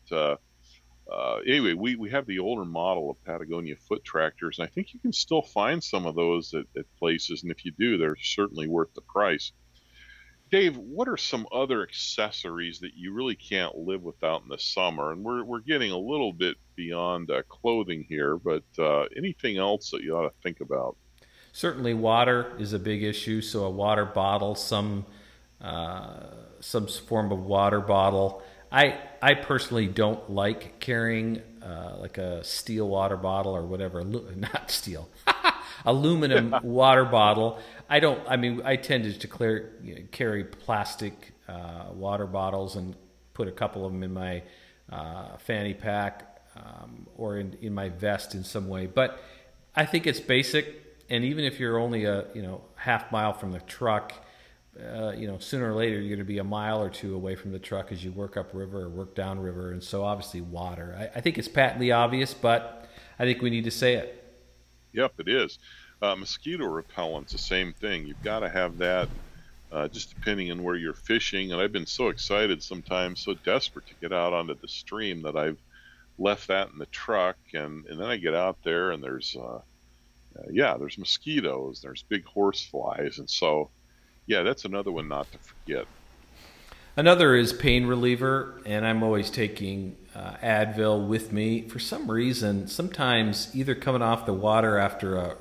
uh, 1.12 1.37
anyway, 1.47 1.75
we, 1.75 1.97
we 1.97 2.11
have 2.11 2.27
the 2.27 2.38
older 2.38 2.64
model 2.64 3.11
of 3.11 3.25
Patagonia 3.25 3.77
foot 3.77 4.05
tractors, 4.05 4.59
and 4.59 4.66
I 4.66 4.71
think 4.71 4.92
you 4.92 5.01
can 5.01 5.12
still 5.12 5.42
find 5.42 5.83
some 5.83 6.07
of 6.07 6.14
those 6.14 6.53
at, 6.55 6.64
at 6.77 6.85
places. 6.99 7.42
And 7.42 7.53
if 7.53 7.64
you 7.64 7.73
do, 7.79 7.97
they're 7.97 8.16
certainly 8.21 8.66
worth 8.66 8.92
the 8.95 9.03
price. 9.03 9.53
Dave, 10.51 10.77
what 10.77 11.09
are 11.09 11.16
some 11.16 11.47
other 11.53 11.83
accessories 11.83 12.79
that 12.81 12.95
you 12.95 13.12
really 13.12 13.35
can't 13.35 13.77
live 13.77 14.03
without 14.03 14.42
in 14.42 14.49
the 14.49 14.59
summer? 14.59 15.12
And 15.12 15.25
we're, 15.25 15.42
we're 15.45 15.61
getting 15.61 15.90
a 15.90 15.99
little 15.99 16.33
bit 16.33 16.57
beyond 16.77 17.31
uh, 17.31 17.42
clothing 17.49 18.05
here, 18.09 18.37
but 18.37 18.64
uh, 18.79 19.05
anything 19.16 19.59
else 19.59 19.90
that 19.90 20.03
you 20.03 20.16
ought 20.16 20.29
to 20.29 20.35
think 20.42 20.61
about? 20.61 20.97
Certainly, 21.53 21.95
water 21.95 22.53
is 22.59 22.75
a 22.75 22.79
big 22.79 23.03
issue. 23.03 23.40
So, 23.40 23.64
a 23.64 23.71
water 23.71 24.05
bottle, 24.05 24.55
some 24.55 25.07
uh, 25.61 26.27
some 26.61 26.87
form 26.87 27.33
of 27.33 27.40
water 27.40 27.81
bottle. 27.81 28.42
I 28.70 28.98
I 29.22 29.35
personally 29.35 29.87
don't 29.87 30.31
like 30.31 30.81
carrying 30.81 31.42
uh, 31.62 31.96
like 31.98 32.18
a 32.18 32.44
steel 32.44 32.88
water 32.88 33.16
bottle 33.16 33.55
or 33.55 33.62
whatever. 33.62 34.05
Not 34.05 34.70
steel, 34.70 35.09
aluminum 35.85 36.55
water 36.62 37.05
bottle. 37.05 37.59
I 37.88 38.00
don't. 38.00 38.20
I 38.29 38.37
mean, 38.37 38.62
I 38.64 38.76
tend 38.76 39.05
to 39.05 39.12
declare, 39.12 39.72
you 39.83 39.94
know, 39.94 40.00
carry 40.11 40.44
plastic 40.44 41.33
uh, 41.48 41.87
water 41.92 42.26
bottles 42.26 42.76
and 42.76 42.94
put 43.35 43.48
a 43.48 43.52
couple 43.52 43.85
of 43.85 43.92
them 43.92 44.02
in 44.02 44.12
my 44.12 44.42
uh, 44.90 45.37
fanny 45.38 45.74
pack 45.74 46.40
um, 46.57 47.07
or 47.16 47.38
in, 47.38 47.57
in 47.61 47.74
my 47.74 47.88
vest 47.88 48.35
in 48.35 48.44
some 48.44 48.68
way. 48.68 48.87
But 48.87 49.20
I 49.74 49.85
think 49.85 50.07
it's 50.07 50.20
basic. 50.20 50.83
And 51.09 51.24
even 51.24 51.44
if 51.44 51.61
you're 51.61 51.79
only 51.79 52.05
a 52.05 52.26
you 52.35 52.42
know 52.42 52.62
half 52.74 53.12
mile 53.12 53.33
from 53.33 53.52
the 53.52 53.61
truck, 53.61 54.12
uh, 54.80 55.12
you 55.16 55.26
know, 55.26 55.38
sooner 55.38 55.70
or 55.70 55.74
later 55.74 55.96
you're 55.96 56.08
going 56.08 56.18
to 56.18 56.24
be 56.24 56.38
a 56.38 56.44
mile 56.44 56.82
or 56.82 56.90
two 56.90 57.14
away 57.14 57.34
from 57.34 57.52
the 57.52 57.58
truck 57.58 57.92
as 57.92 58.04
you 58.04 58.12
work 58.12 58.36
upriver 58.36 58.82
or 58.82 58.88
work 58.88 59.14
downriver, 59.14 59.72
and 59.72 59.82
so 59.82 60.04
obviously 60.04 60.40
water. 60.40 60.96
I, 60.98 61.18
I, 61.18 61.20
think 61.20 61.38
it's 61.38 61.48
patently 61.48 61.92
obvious, 61.92 62.34
but 62.34 62.88
I 63.18 63.24
think 63.24 63.40
we 63.40 63.50
need 63.50 63.64
to 63.64 63.70
say 63.70 63.94
it. 63.94 64.22
Yep, 64.92 65.14
it 65.20 65.28
is. 65.28 65.58
Uh, 66.02 66.14
mosquito 66.14 66.66
repellent's 66.66 67.32
the 67.32 67.38
same 67.38 67.72
thing. 67.72 68.06
You've 68.06 68.22
got 68.22 68.40
to 68.40 68.48
have 68.48 68.76
that, 68.78 69.08
uh, 69.72 69.88
just 69.88 70.14
depending 70.14 70.50
on 70.50 70.62
where 70.62 70.76
you're 70.76 70.94
fishing. 70.94 71.52
And 71.52 71.60
I've 71.60 71.72
been 71.72 71.86
so 71.86 72.08
excited 72.08 72.62
sometimes, 72.62 73.20
so 73.20 73.32
desperate 73.32 73.86
to 73.86 73.94
get 74.00 74.12
out 74.12 74.34
onto 74.34 74.54
the 74.54 74.68
stream 74.68 75.22
that 75.22 75.36
I've 75.36 75.58
left 76.18 76.48
that 76.48 76.70
in 76.70 76.78
the 76.78 76.86
truck, 76.86 77.36
and 77.54 77.86
and 77.86 77.98
then 78.00 78.06
I 78.06 78.16
get 78.16 78.34
out 78.34 78.58
there 78.62 78.90
and 78.90 79.02
there's, 79.02 79.36
uh, 79.36 79.60
yeah, 80.50 80.76
there's 80.76 80.98
mosquitoes, 80.98 81.80
there's 81.82 82.02
big 82.02 82.24
horse 82.24 82.62
flies, 82.62 83.18
and 83.18 83.28
so 83.28 83.70
yeah, 84.26 84.42
that's 84.42 84.64
another 84.64 84.90
one 84.90 85.08
not 85.08 85.30
to 85.32 85.38
forget. 85.38 85.86
Another 86.96 87.34
is 87.34 87.52
pain 87.52 87.86
reliever, 87.86 88.60
and 88.64 88.86
I'm 88.86 89.02
always 89.02 89.30
taking 89.30 89.96
uh, 90.14 90.36
Advil 90.42 91.06
with 91.06 91.30
me. 91.30 91.62
For 91.68 91.78
some 91.78 92.10
reason, 92.10 92.68
sometimes 92.68 93.54
either 93.54 93.74
coming 93.74 94.02
off 94.02 94.24
the 94.24 94.32
water 94.32 94.78
after 94.78 95.16
a, 95.16 95.36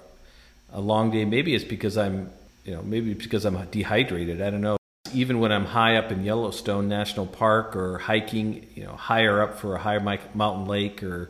a 0.73 0.81
long 0.81 1.11
day, 1.11 1.23
maybe 1.23 1.55
it's 1.55 1.63
because 1.63 1.97
I'm, 1.97 2.29
you 2.65 2.73
know, 2.73 2.81
maybe 2.81 3.13
because 3.13 3.45
I'm 3.45 3.57
dehydrated. 3.71 4.41
I 4.41 4.49
don't 4.49 4.61
know. 4.61 4.77
Even 5.13 5.39
when 5.39 5.53
I'm 5.53 5.65
high 5.65 5.95
up 5.95 6.11
in 6.11 6.25
Yellowstone 6.25 6.89
National 6.89 7.25
Park 7.25 7.75
or 7.75 7.99
hiking, 7.99 8.67
you 8.75 8.83
know, 8.83 8.91
higher 8.91 9.41
up 9.41 9.57
for 9.57 9.75
a 9.75 9.79
higher 9.79 10.01
mountain 10.01 10.65
lake 10.65 11.01
or 11.03 11.29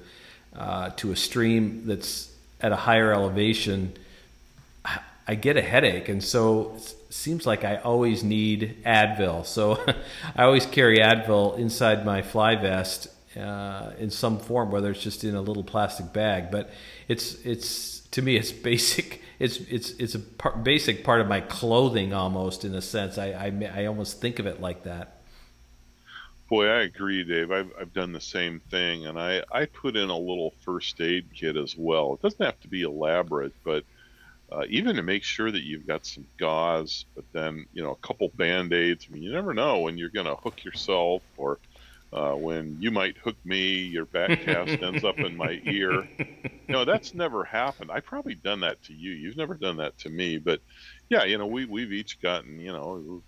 uh, 0.55 0.89
to 0.95 1.11
a 1.11 1.15
stream 1.15 1.83
that's 1.85 2.31
at 2.61 2.71
a 2.71 2.75
higher 2.75 3.13
elevation, 3.13 3.93
I 5.27 5.35
get 5.35 5.57
a 5.57 5.61
headache, 5.61 6.07
and 6.07 6.23
so 6.23 6.77
seems 7.15 7.45
like 7.45 7.63
I 7.63 7.77
always 7.77 8.23
need 8.23 8.83
Advil. 8.85 9.45
So 9.45 9.83
I 10.35 10.43
always 10.43 10.65
carry 10.65 10.99
Advil 10.99 11.57
inside 11.57 12.05
my 12.05 12.21
fly 12.21 12.55
vest 12.55 13.07
uh, 13.37 13.91
in 13.97 14.09
some 14.09 14.39
form, 14.39 14.71
whether 14.71 14.91
it's 14.91 15.01
just 15.01 15.23
in 15.23 15.35
a 15.35 15.41
little 15.41 15.63
plastic 15.63 16.13
bag. 16.13 16.51
But 16.51 16.69
it's 17.07 17.35
it's 17.45 18.01
to 18.11 18.21
me 18.21 18.35
it's 18.35 18.51
basic. 18.51 19.21
It's 19.39 19.57
it's 19.57 19.91
it's 19.91 20.15
a 20.15 20.19
par- 20.19 20.57
basic 20.57 21.03
part 21.03 21.19
of 21.19 21.27
my 21.27 21.41
clothing 21.41 22.13
almost 22.13 22.63
in 22.63 22.73
a 22.73 22.81
sense. 22.81 23.17
I, 23.17 23.31
I 23.31 23.81
I 23.81 23.85
almost 23.85 24.21
think 24.21 24.39
of 24.39 24.45
it 24.45 24.61
like 24.61 24.83
that. 24.83 25.21
Boy, 26.47 26.67
I 26.67 26.81
agree, 26.83 27.23
Dave. 27.23 27.51
I've, 27.51 27.71
I've 27.79 27.91
done 27.91 28.11
the 28.11 28.21
same 28.21 28.59
thing, 28.69 29.07
and 29.07 29.19
I, 29.19 29.43
I 29.51 29.65
put 29.65 29.95
in 29.95 30.09
a 30.09 30.17
little 30.17 30.53
first 30.63 31.01
aid 31.01 31.25
kit 31.33 31.57
as 31.57 31.75
well. 31.75 32.13
It 32.13 32.21
doesn't 32.21 32.45
have 32.45 32.59
to 32.61 32.67
be 32.67 32.83
elaborate, 32.83 33.53
but 33.63 33.83
uh, 34.51 34.63
even 34.69 34.95
to 34.95 35.03
make 35.03 35.23
sure 35.23 35.51
that 35.51 35.63
you've 35.63 35.87
got 35.87 36.05
some 36.05 36.27
gauze, 36.39 37.05
but 37.15 37.25
then 37.33 37.65
you 37.71 37.83
know 37.83 37.91
a 37.91 38.07
couple 38.07 38.29
band 38.35 38.73
aids. 38.73 39.07
I 39.09 39.13
mean, 39.13 39.23
you 39.23 39.31
never 39.31 39.53
know 39.53 39.79
when 39.81 39.97
you're 39.97 40.11
going 40.11 40.27
to 40.27 40.35
hook 40.43 40.63
yourself, 40.63 41.23
or 41.37 41.59
uh, 42.13 42.33
when 42.33 42.77
you 42.79 42.91
might 42.91 43.17
hook 43.23 43.37
me. 43.45 43.79
Your 43.83 44.05
back 44.05 44.33
cast 44.39 44.77
ends 44.83 45.03
up 45.03 45.23
in 45.23 45.35
my 45.35 45.59
ear. 45.65 46.05
No, 46.69 46.85
that's 46.85 47.13
never 47.13 47.43
happened. 47.45 47.91
I've 47.91 48.05
probably 48.05 48.35
done 48.35 48.61
that 48.61 48.81
to 48.83 48.93
you. 48.93 49.11
You've 49.11 49.37
never 49.37 49.55
done 49.55 49.77
that 49.77 49.97
to 49.99 50.09
me, 50.09 50.37
but 50.39 50.61
yeah, 51.09 51.23
you 51.25 51.37
know, 51.37 51.47
we 51.47 51.65
we've 51.65 51.93
each 51.93 52.21
gotten 52.21 52.59
you 52.59 52.71
know 52.73 53.23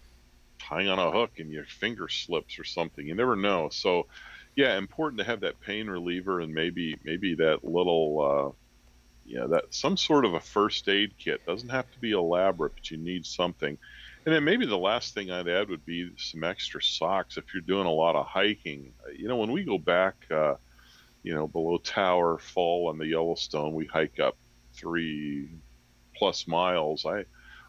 tying 0.62 0.90
on 0.90 1.00
a 1.00 1.12
hook 1.12 1.32
and 1.40 1.52
your 1.52 1.66
finger 1.66 2.08
slips 2.10 2.60
or 2.60 2.64
something. 2.64 3.06
You 3.08 3.16
never 3.16 3.36
know. 3.36 3.70
So 3.72 4.04
yeah, 4.56 4.78
important 4.78 5.20
to 5.20 5.26
have 5.26 5.42
that 5.42 5.60
pain 5.62 5.88
reliever 5.88 6.40
and 6.42 6.54
maybe 6.54 7.00
maybe 7.04 7.36
that 7.36 7.64
little. 7.64 8.54
Uh, 8.56 8.67
know 9.36 9.48
that 9.50 9.74
some 9.74 9.98
sort 9.98 10.26
of 10.26 10.34
a 10.34 10.40
first 10.40 10.88
aid 10.88 11.18
kit. 11.18 11.46
Doesn't 11.46 11.70
have 11.70 11.92
to 11.92 12.00
be 12.00 12.12
elaborate 12.12 12.74
but 12.76 12.92
you 12.92 12.98
need 12.98 13.26
something. 13.26 13.78
And 14.26 14.36
then 14.36 14.44
maybe 14.44 14.66
the 14.66 14.78
last 14.78 15.14
thing 15.14 15.32
i'd 15.32 15.48
add 15.48 15.70
would 15.70 15.86
be 15.86 16.12
some 16.18 16.44
extra 16.44 16.82
socks 16.82 17.38
if 17.38 17.46
you're 17.54 17.62
doing 17.62 17.88
a 17.88 17.92
lot 17.92 18.16
of 18.16 18.26
hiking. 18.26 18.94
You 19.18 19.28
know 19.28 19.38
when 19.38 19.52
we 19.52 19.64
go 19.64 19.78
back 19.78 20.16
uh, 20.32 20.56
you 21.24 21.34
know 21.34 21.48
below 21.48 21.78
tower 21.78 22.38
fall 22.38 22.90
on 22.90 22.98
the 22.98 23.08
yellowstone 23.08 23.74
we 23.74 23.86
hike 23.86 24.20
up 24.20 24.38
three 24.74 25.50
plus 26.16 26.48
miles. 26.48 27.06
I 27.06 27.26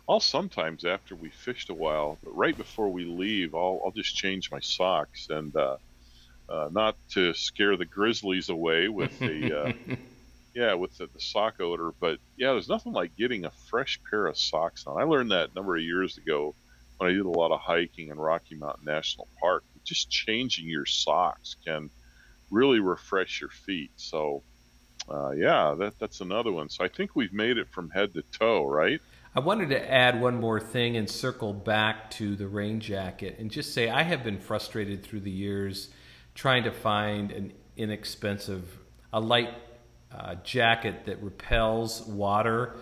i'll 0.09 0.21
sometimes 0.21 0.85
after 0.85 1.15
we 1.15 1.29
fished 1.29 1.71
a 1.71 1.75
while 1.75 2.19
but 2.25 2.35
right 2.35 2.57
before 2.57 2.89
we 2.89 3.05
leave 3.05 3.55
i'll, 3.55 3.83
I'll 3.85 3.91
just 3.91 4.17
change 4.17 4.51
my 4.51 4.61
socks 4.61 5.29
and 5.29 5.55
uh, 5.55 5.77
uh, 6.49 6.71
not 6.73 6.97
to 7.11 7.35
scare 7.35 7.77
the 7.77 7.85
grizzlies 7.85 8.49
away 8.49 8.89
with 8.89 9.19
the 9.19 9.61
uh, 9.65 9.73
yeah, 10.59 10.75
with 10.75 10.99
the, 10.99 11.07
the, 11.07 11.21
sock 11.21 11.61
odor. 11.61 11.93
But 12.01 12.19
yeah, 12.37 12.51
there's 12.51 12.69
nothing 12.69 12.93
like 12.93 13.17
getting 13.17 13.45
a 13.45 13.51
fresh 13.71 14.01
pair 14.11 14.27
of 14.27 14.37
socks 14.37 14.89
on. 14.89 15.01
I 15.01 15.05
learned 15.05 15.31
that 15.31 15.51
a 15.51 15.55
number 15.55 15.77
of 15.77 15.83
years 15.83 16.19
ago 16.19 16.57
when 16.97 17.09
I 17.09 17.13
did 17.13 17.25
a 17.27 17.31
lot 17.31 17.53
of 17.53 17.61
hiking 17.61 18.09
in 18.09 18.19
Rocky 18.19 18.57
Mountain 18.57 18.85
National 18.85 19.29
Park. 19.41 19.63
Just 19.85 20.11
changing 20.11 20.69
your 20.69 20.85
socks 20.85 21.55
can 21.65 21.91
really 22.51 22.81
refresh 22.81 23.41
your 23.41 23.51
feet. 23.51 23.93
So 23.95 24.43
uh, 25.09 25.31
yeah, 25.31 25.77
that 25.79 25.97
that's 26.01 26.21
another 26.21 26.51
one. 26.51 26.69
So 26.71 26.85
I 26.85 26.89
think 26.89 27.15
we've 27.15 27.33
made 27.33 27.57
it 27.57 27.69
from 27.71 27.91
head 27.91 28.15
to 28.15 28.23
toe, 28.37 28.67
right? 28.67 29.01
I 29.37 29.41
wanted 29.41 29.69
to 29.69 29.93
add 29.93 30.21
one 30.21 30.41
more 30.41 30.59
thing 30.59 30.97
and 30.97 31.09
circle 31.09 31.53
back 31.53 32.11
to 32.13 32.35
the 32.35 32.49
rain 32.49 32.81
jacket 32.81 33.37
and 33.39 33.49
just 33.49 33.73
say 33.73 33.89
I 33.89 34.03
have 34.03 34.25
been 34.25 34.41
frustrated 34.41 35.05
through 35.05 35.21
the 35.21 35.31
years 35.31 35.91
trying 36.35 36.65
to 36.65 36.73
find 36.73 37.31
an 37.31 37.53
inexpensive, 37.77 38.77
a 39.13 39.21
light 39.21 39.55
uh, 40.15 40.37
jacket 40.45 41.07
that 41.07 41.23
repels 41.23 42.03
water. 42.03 42.75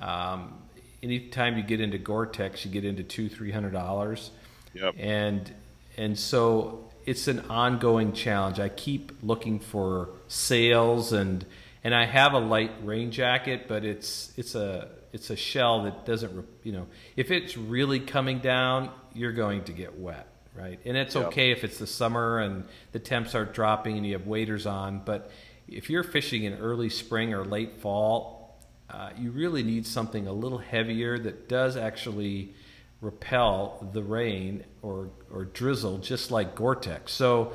Um, 0.00 0.54
anytime 1.02 1.56
you 1.56 1.62
get 1.62 1.80
into 1.80 1.98
Gore-Tex, 1.98 2.64
you 2.64 2.70
get 2.70 2.84
into 2.84 3.02
two, 3.02 3.28
three 3.28 3.50
hundred 3.50 3.72
dollars. 3.72 4.30
Yep. 4.74 4.94
And 4.98 5.52
and 5.96 6.18
so 6.18 6.90
it's 7.06 7.28
an 7.28 7.40
ongoing 7.50 8.12
challenge. 8.12 8.60
I 8.60 8.68
keep 8.68 9.12
looking 9.22 9.58
for 9.58 10.10
sales 10.28 11.12
and 11.12 11.44
and 11.82 11.94
I 11.94 12.04
have 12.04 12.34
a 12.34 12.38
light 12.38 12.72
rain 12.84 13.10
jacket, 13.10 13.66
but 13.66 13.84
it's 13.84 14.32
it's 14.36 14.54
a 14.54 14.88
it's 15.12 15.30
a 15.30 15.36
shell 15.36 15.84
that 15.84 16.06
doesn't 16.06 16.46
you 16.62 16.72
know 16.72 16.86
if 17.16 17.30
it's 17.30 17.56
really 17.56 18.00
coming 18.00 18.38
down, 18.38 18.90
you're 19.14 19.32
going 19.32 19.64
to 19.64 19.72
get 19.72 19.98
wet, 19.98 20.26
right? 20.54 20.78
And 20.84 20.96
it's 20.96 21.14
yep. 21.14 21.26
okay 21.26 21.50
if 21.50 21.64
it's 21.64 21.78
the 21.78 21.86
summer 21.86 22.38
and 22.38 22.64
the 22.92 22.98
temps 22.98 23.34
are 23.34 23.44
dropping 23.44 23.96
and 23.96 24.06
you 24.06 24.12
have 24.12 24.26
waders 24.26 24.66
on, 24.66 25.00
but 25.04 25.30
if 25.70 25.88
you're 25.88 26.02
fishing 26.02 26.44
in 26.44 26.54
early 26.54 26.90
spring 26.90 27.32
or 27.32 27.44
late 27.44 27.80
fall, 27.80 28.58
uh, 28.90 29.10
you 29.16 29.30
really 29.30 29.62
need 29.62 29.86
something 29.86 30.26
a 30.26 30.32
little 30.32 30.58
heavier 30.58 31.18
that 31.18 31.48
does 31.48 31.76
actually 31.76 32.54
repel 33.00 33.88
the 33.92 34.02
rain 34.02 34.64
or, 34.82 35.10
or 35.32 35.44
drizzle, 35.44 35.98
just 35.98 36.30
like 36.30 36.54
Gore-Tex. 36.54 37.12
So 37.12 37.52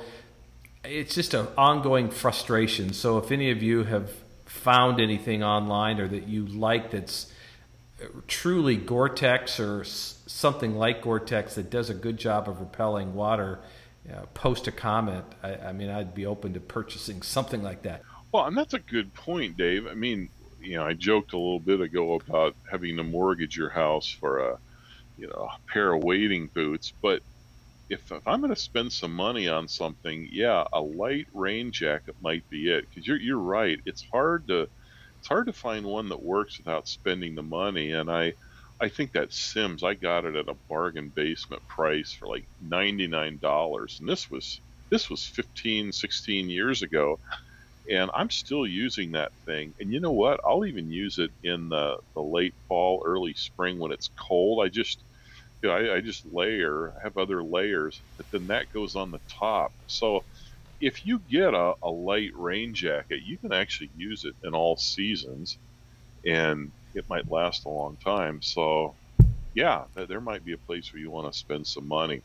it's 0.83 1.13
just 1.13 1.33
an 1.33 1.47
ongoing 1.57 2.09
frustration. 2.09 2.93
So 2.93 3.17
if 3.17 3.31
any 3.31 3.51
of 3.51 3.61
you 3.61 3.83
have 3.83 4.09
found 4.45 5.01
anything 5.01 5.43
online 5.43 5.99
or 5.99 6.07
that 6.07 6.27
you 6.27 6.45
like 6.45 6.91
that's 6.91 7.31
truly 8.27 8.77
Gore-Tex 8.77 9.59
or 9.59 9.83
something 9.83 10.75
like 10.75 11.01
Gore-Tex 11.01 11.55
that 11.55 11.69
does 11.69 11.89
a 11.89 11.93
good 11.93 12.17
job 12.17 12.47
of 12.47 12.59
repelling 12.59 13.13
water, 13.13 13.59
post 14.33 14.67
a 14.67 14.71
comment. 14.71 15.25
I, 15.43 15.55
I 15.55 15.71
mean, 15.71 15.89
I'd 15.89 16.13
be 16.13 16.25
open 16.25 16.53
to 16.53 16.59
purchasing 16.59 17.21
something 17.21 17.63
like 17.63 17.83
that. 17.83 18.03
Well, 18.31 18.45
and 18.45 18.57
that's 18.57 18.73
a 18.73 18.79
good 18.79 19.13
point, 19.13 19.57
Dave. 19.57 19.87
I 19.87 19.93
mean, 19.93 20.29
you 20.61 20.75
know, 20.75 20.85
I 20.85 20.93
joked 20.93 21.33
a 21.33 21.37
little 21.37 21.59
bit 21.59 21.81
ago 21.81 22.15
about 22.15 22.55
having 22.69 22.97
to 22.97 23.03
mortgage 23.03 23.55
your 23.55 23.69
house 23.69 24.09
for 24.09 24.39
a, 24.39 24.57
you 25.17 25.27
know, 25.27 25.49
a 25.53 25.71
pair 25.71 25.93
of 25.93 26.03
wading 26.03 26.47
boots. 26.47 26.91
But 27.01 27.21
if, 27.89 28.11
if 28.11 28.27
I'm 28.27 28.41
going 28.41 28.53
to 28.53 28.59
spend 28.59 28.91
some 28.91 29.13
money 29.13 29.47
on 29.47 29.67
something, 29.67 30.27
yeah, 30.31 30.65
a 30.73 30.81
light 30.81 31.27
rain 31.33 31.71
jacket 31.71 32.15
might 32.21 32.49
be 32.49 32.69
it. 32.71 32.89
Because 32.89 33.07
you're 33.07 33.19
you're 33.19 33.37
right. 33.37 33.79
It's 33.85 34.03
hard 34.11 34.47
to 34.47 34.67
it's 35.19 35.27
hard 35.27 35.47
to 35.47 35.53
find 35.53 35.85
one 35.85 36.09
that 36.09 36.21
works 36.21 36.57
without 36.57 36.87
spending 36.87 37.35
the 37.35 37.43
money. 37.43 37.91
And 37.91 38.11
I 38.11 38.33
I 38.81 38.89
think 38.89 39.13
that 39.13 39.33
Simms, 39.33 39.83
I 39.83 39.95
got 39.95 40.25
it 40.25 40.35
at 40.35 40.49
a 40.49 40.57
bargain 40.69 41.11
basement 41.15 41.63
price 41.67 42.13
for 42.17 42.27
like 42.27 42.47
ninety 42.61 43.07
nine 43.07 43.39
dollars, 43.39 43.97
and 43.99 44.09
this 44.09 44.29
was 44.29 44.61
this 44.91 45.09
was 45.09 45.25
15, 45.25 45.91
16 45.91 46.49
years 46.49 46.81
ago 46.83 47.17
and 47.89 48.09
I'm 48.15 48.29
still 48.29 48.65
using 48.65 49.11
that 49.11 49.31
thing. 49.45 49.73
And 49.79 49.91
you 49.91 49.99
know 49.99 50.11
what? 50.13 50.39
I'll 50.45 50.65
even 50.65 50.89
use 50.91 51.17
it 51.19 51.31
in 51.43 51.69
the, 51.69 51.97
the 52.15 52.21
late 52.21 52.55
fall, 52.67 53.03
early 53.05 53.33
spring 53.35 53.79
when 53.79 53.91
it's 53.91 54.09
cold. 54.19 54.65
I 54.65 54.69
just, 54.69 55.03
you 55.63 55.69
know, 55.69 55.75
I, 55.75 55.97
I 55.97 56.01
just 56.01 56.25
layer, 56.31 56.93
I 56.99 57.03
have 57.05 57.17
other 57.17 57.43
layers, 57.43 58.03
but 58.17 58.27
then 58.31 58.47
that 58.47 58.67
goes 58.73 58.95
on 58.95 59.11
the 59.11 59.21
top. 59.39 59.71
So 59.87 60.21
if 60.81 61.05
you 61.05 61.19
get 61.19 61.53
a, 61.53 61.73
a 61.83 61.89
light 61.89 62.31
rain 62.35 62.73
jacket, 62.75 63.21
you 63.25 63.39
can 63.39 63.53
actually 63.53 63.91
use 63.95 64.23
it 64.25 64.35
in 64.43 64.55
all 64.55 64.77
seasons, 64.77 65.59
and 66.25 66.71
it 66.95 67.09
might 67.09 67.29
last 67.29 67.65
a 67.65 67.69
long 67.69 67.97
time. 68.03 68.41
So, 68.41 68.95
yeah, 69.53 69.83
there 69.95 70.21
might 70.21 70.45
be 70.45 70.53
a 70.53 70.57
place 70.57 70.91
where 70.91 71.01
you 71.01 71.11
want 71.11 71.31
to 71.31 71.37
spend 71.37 71.67
some 71.67 71.87
money. 71.87 72.21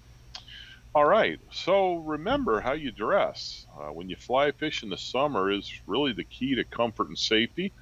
All 0.92 1.04
right. 1.04 1.38
So 1.52 1.96
remember 1.96 2.60
how 2.60 2.72
you 2.72 2.90
dress. 2.90 3.64
Uh, 3.78 3.92
when 3.92 4.08
you 4.08 4.16
fly 4.16 4.50
fish 4.50 4.82
in 4.82 4.90
the 4.90 4.98
summer 4.98 5.50
is 5.50 5.70
really 5.86 6.12
the 6.12 6.24
key 6.24 6.56
to 6.56 6.64
comfort 6.64 7.08
and 7.08 7.18
safety. 7.18 7.72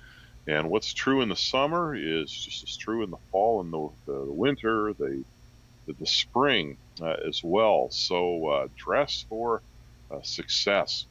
And 0.46 0.70
what's 0.70 0.92
true 0.92 1.22
in 1.22 1.28
the 1.28 1.36
summer 1.36 1.94
is 1.94 2.30
just 2.30 2.62
as 2.62 2.76
true 2.76 3.02
in 3.02 3.10
the 3.10 3.18
fall 3.30 3.60
and 3.60 3.72
the, 3.72 3.88
the, 4.06 4.26
the 4.26 4.32
winter, 4.32 4.92
the, 4.98 5.24
the, 5.86 5.92
the 5.94 6.06
spring 6.06 6.76
uh, 7.00 7.16
as 7.26 7.42
well. 7.42 7.88
So 7.90 8.46
uh, 8.46 8.68
dress 8.76 9.24
for 9.28 9.62
uh, 10.10 10.20
success. 10.22 11.06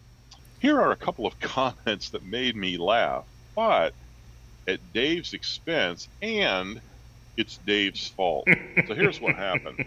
Here 0.59 0.79
are 0.79 0.91
a 0.91 0.95
couple 0.95 1.25
of 1.25 1.39
comments 1.39 2.09
that 2.09 2.23
made 2.23 2.55
me 2.55 2.77
laugh, 2.77 3.25
but 3.55 3.93
at 4.67 4.93
Dave's 4.93 5.33
expense 5.33 6.07
and 6.21 6.81
it's 7.37 7.57
Dave's 7.57 8.07
fault. 8.07 8.47
so 8.87 8.95
here's 8.95 9.21
what 9.21 9.35
happened. 9.35 9.85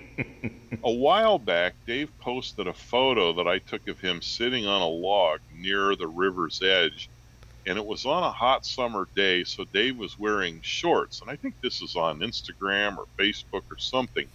A 0.84 0.90
while 0.90 1.38
back, 1.38 1.74
Dave 1.86 2.10
posted 2.20 2.68
a 2.68 2.72
photo 2.72 3.32
that 3.34 3.48
I 3.48 3.58
took 3.58 3.88
of 3.88 4.00
him 4.00 4.22
sitting 4.22 4.66
on 4.66 4.80
a 4.80 4.88
log 4.88 5.40
near 5.52 5.96
the 5.96 6.06
river's 6.06 6.62
edge. 6.62 7.10
And 7.66 7.76
it 7.76 7.84
was 7.84 8.06
on 8.06 8.22
a 8.22 8.32
hot 8.32 8.64
summer 8.64 9.06
day, 9.14 9.44
so 9.44 9.64
Dave 9.64 9.98
was 9.98 10.18
wearing 10.18 10.60
shorts. 10.62 11.20
And 11.20 11.30
I 11.30 11.36
think 11.36 11.56
this 11.60 11.82
is 11.82 11.94
on 11.96 12.20
Instagram 12.20 12.96
or 12.96 13.04
Facebook 13.18 13.64
or 13.70 13.78
something. 13.78 14.26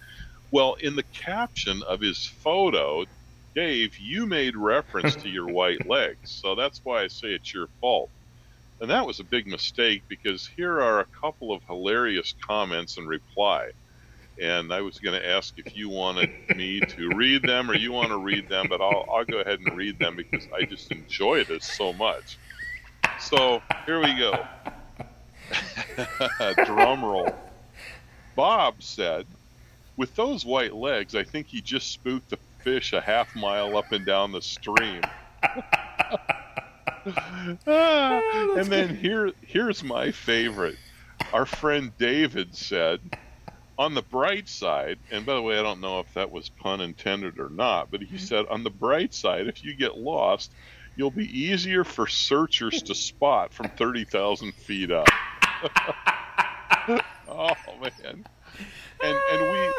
Well, 0.52 0.74
in 0.74 0.94
the 0.94 1.02
caption 1.12 1.82
of 1.88 2.00
his 2.00 2.24
photo, 2.24 3.04
Dave, 3.54 3.96
you 3.98 4.26
made 4.26 4.56
reference 4.56 5.16
to 5.16 5.28
your 5.28 5.48
white 5.48 5.88
legs. 5.88 6.30
So 6.30 6.54
that's 6.54 6.80
why 6.84 7.02
I 7.02 7.08
say 7.08 7.28
it's 7.28 7.52
your 7.52 7.68
fault. 7.80 8.10
And 8.80 8.90
that 8.90 9.06
was 9.06 9.20
a 9.20 9.24
big 9.24 9.46
mistake 9.46 10.02
because 10.08 10.48
here 10.56 10.80
are 10.80 11.00
a 11.00 11.06
couple 11.20 11.52
of 11.52 11.62
hilarious 11.66 12.34
comments 12.46 12.98
in 12.98 13.06
reply. 13.06 13.70
And 14.40 14.70
I 14.70 14.82
was 14.82 14.98
going 14.98 15.18
to 15.18 15.26
ask 15.26 15.54
if 15.56 15.74
you 15.74 15.88
wanted 15.88 16.30
me 16.54 16.80
to 16.80 17.08
read 17.16 17.42
them 17.42 17.70
or 17.70 17.74
you 17.74 17.92
want 17.92 18.08
to 18.08 18.18
read 18.18 18.50
them, 18.50 18.66
but 18.68 18.82
I'll, 18.82 19.06
I'll 19.10 19.24
go 19.24 19.38
ahead 19.40 19.60
and 19.60 19.76
read 19.76 19.98
them 19.98 20.14
because 20.16 20.46
I 20.54 20.66
just 20.66 20.92
enjoy 20.92 21.44
this 21.44 21.64
so 21.64 21.94
much. 21.94 22.38
So 23.18 23.62
here 23.86 24.00
we 24.00 24.14
go. 24.14 24.46
Drum 26.66 27.02
roll. 27.02 27.34
Bob 28.34 28.82
said, 28.82 29.26
with 29.96 30.14
those 30.16 30.44
white 30.44 30.74
legs, 30.74 31.14
I 31.14 31.24
think 31.24 31.46
he 31.46 31.62
just 31.62 31.90
spooked 31.90 32.28
the 32.28 32.38
fish 32.62 32.92
a 32.92 33.00
half 33.00 33.34
mile 33.34 33.74
up 33.78 33.90
and 33.92 34.04
down 34.04 34.32
the 34.32 34.42
stream. 34.42 35.00
ah, 37.66 38.56
and 38.56 38.66
then 38.66 38.96
here, 38.96 39.32
here's 39.42 39.82
my 39.82 40.10
favorite. 40.10 40.76
Our 41.32 41.46
friend 41.46 41.92
David 41.98 42.54
said, 42.54 43.00
on 43.78 43.94
the 43.94 44.02
bright 44.02 44.48
side, 44.48 44.98
and 45.10 45.26
by 45.26 45.34
the 45.34 45.42
way, 45.42 45.58
I 45.58 45.62
don't 45.62 45.80
know 45.80 46.00
if 46.00 46.14
that 46.14 46.30
was 46.30 46.48
pun 46.48 46.80
intended 46.80 47.38
or 47.38 47.48
not, 47.48 47.90
but 47.90 48.00
he 48.00 48.06
mm-hmm. 48.06 48.16
said, 48.16 48.46
on 48.46 48.64
the 48.64 48.70
bright 48.70 49.12
side, 49.12 49.46
if 49.46 49.64
you 49.64 49.74
get 49.74 49.96
lost, 49.96 50.50
you'll 50.96 51.10
be 51.10 51.26
easier 51.26 51.84
for 51.84 52.06
searchers 52.06 52.82
to 52.82 52.94
spot 52.94 53.52
from 53.52 53.68
30,000 53.68 54.54
feet 54.54 54.90
up. 54.90 55.08
oh, 57.28 57.52
man. 57.80 58.24
And, 59.02 59.18
and 59.32 59.52
we. 59.52 59.72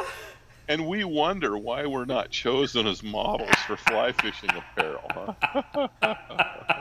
And 0.70 0.86
we 0.86 1.06
wonder 1.06 1.58
why 1.58 1.86
we're 1.86 2.04
not 2.04 2.30
chosen 2.30 2.88
as 2.88 3.02
models 3.02 3.56
for 3.66 3.78
fly 3.78 4.12
fishing 4.12 4.50
apparel. 4.50 5.10
Huh? 5.42 5.88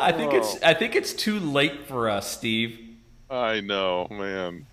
I 0.00 0.12
think 0.12 0.32
oh. 0.32 0.36
it's 0.36 0.62
I 0.62 0.74
think 0.74 0.94
it's 0.94 1.12
too 1.12 1.38
late 1.38 1.86
for 1.86 2.08
us, 2.08 2.30
Steve. 2.30 2.78
I 3.30 3.60
know, 3.60 4.06
man. 4.10 4.66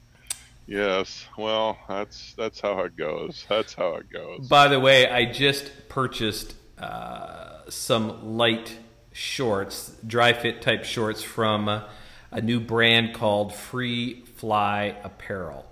Yes. 0.68 1.26
Well, 1.38 1.78
that's 1.88 2.34
that's 2.36 2.62
how 2.62 2.80
it 2.82 2.96
goes. 2.96 3.46
That's 3.50 3.74
how 3.74 3.96
it 3.96 4.10
goes. 4.10 4.48
By 4.48 4.68
the 4.68 4.80
way, 4.80 5.10
I 5.10 5.32
just 5.32 5.90
purchased 5.90 6.56
uh, 6.78 7.70
some 7.70 8.38
light 8.38 8.78
shorts, 9.12 9.96
dry 10.06 10.34
fit 10.34 10.62
type 10.62 10.84
shorts 10.84 11.22
from 11.22 11.84
a 12.32 12.42
new 12.42 12.60
brand 12.60 13.14
called 13.14 13.54
Free 13.54 14.22
Fly 14.22 14.96
Apparel, 15.04 15.66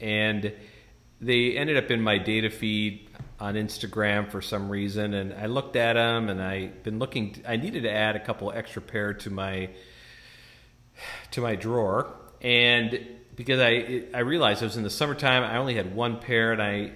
and 0.00 0.52
they 1.20 1.56
ended 1.56 1.76
up 1.76 1.90
in 1.90 2.00
my 2.00 2.18
data 2.18 2.50
feed 2.50 3.05
on 3.38 3.54
Instagram 3.54 4.30
for 4.30 4.40
some 4.40 4.68
reason, 4.68 5.14
and 5.14 5.34
I 5.34 5.46
looked 5.46 5.76
at 5.76 5.94
them, 5.94 6.28
and 6.28 6.42
I've 6.42 6.82
been 6.82 6.98
looking. 6.98 7.42
I 7.46 7.56
needed 7.56 7.82
to 7.82 7.90
add 7.90 8.16
a 8.16 8.20
couple 8.20 8.50
extra 8.50 8.80
pair 8.80 9.12
to 9.14 9.30
my 9.30 9.70
to 11.32 11.40
my 11.40 11.54
drawer, 11.54 12.14
and 12.40 12.98
because 13.34 13.60
I 13.60 14.04
I 14.14 14.20
realized 14.20 14.62
it 14.62 14.66
was 14.66 14.76
in 14.76 14.82
the 14.82 14.90
summertime, 14.90 15.42
I 15.42 15.58
only 15.58 15.74
had 15.74 15.94
one 15.94 16.18
pair, 16.18 16.52
and 16.52 16.62
I 16.62 16.92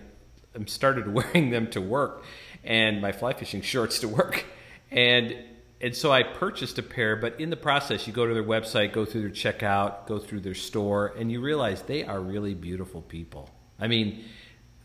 I 0.59 0.65
started 0.67 1.13
wearing 1.15 1.51
them 1.51 1.69
to 1.73 1.81
work, 1.81 2.25
and 2.65 3.03
my 3.03 3.13
fly 3.13 3.35
fishing 3.35 3.61
shorts 3.61 3.99
to 4.01 4.09
work, 4.09 4.47
and 4.91 5.37
and 5.83 5.95
so 5.95 6.11
I 6.11 6.23
purchased 6.23 6.79
a 6.79 6.83
pair. 6.83 7.17
But 7.17 7.39
in 7.39 7.51
the 7.51 7.57
process, 7.57 8.07
you 8.07 8.15
go 8.15 8.27
to 8.27 8.33
their 8.33 8.45
website, 8.45 8.93
go 8.93 9.05
through 9.05 9.23
their 9.23 9.31
checkout, 9.31 10.07
go 10.07 10.19
through 10.19 10.41
their 10.41 10.55
store, 10.55 11.15
and 11.19 11.31
you 11.31 11.43
realize 11.43 11.83
they 11.83 12.05
are 12.05 12.21
really 12.21 12.55
beautiful 12.55 13.03
people. 13.03 13.51
I 13.79 13.89
mean 13.89 14.25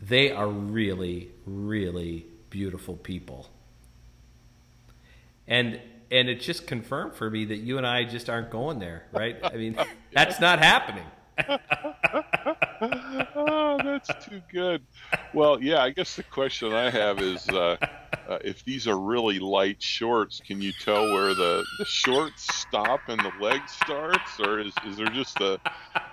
they 0.00 0.30
are 0.30 0.48
really, 0.48 1.30
really 1.46 2.26
beautiful 2.50 2.96
people. 2.96 3.48
And 5.46 5.80
and 6.10 6.28
it 6.28 6.40
just 6.40 6.66
confirmed 6.66 7.14
for 7.14 7.28
me 7.28 7.44
that 7.46 7.56
you 7.56 7.78
and 7.78 7.86
I 7.86 8.04
just 8.04 8.30
aren't 8.30 8.50
going 8.50 8.78
there, 8.78 9.06
right? 9.12 9.36
I 9.42 9.56
mean, 9.56 9.76
that's 10.12 10.40
not 10.40 10.60
happening. 10.60 11.04
Oh, 13.34 13.78
that's 13.82 14.08
too 14.24 14.40
good. 14.52 14.82
Well, 15.34 15.62
yeah, 15.62 15.82
I 15.82 15.90
guess 15.90 16.16
the 16.16 16.22
question 16.22 16.72
I 16.72 16.90
have 16.90 17.20
is 17.20 17.48
uh, 17.48 17.76
uh, 18.28 18.38
if 18.42 18.64
these 18.64 18.88
are 18.88 18.98
really 18.98 19.38
light 19.38 19.82
shorts, 19.82 20.40
can 20.44 20.60
you 20.60 20.72
tell 20.72 21.12
where 21.12 21.34
the, 21.34 21.64
the 21.78 21.84
shorts 21.84 22.46
stop 22.54 23.00
and 23.08 23.20
the 23.20 23.32
leg 23.40 23.60
starts? 23.68 24.40
Or 24.40 24.60
is, 24.60 24.72
is 24.86 24.96
there 24.96 25.06
just 25.06 25.40
a, 25.40 25.60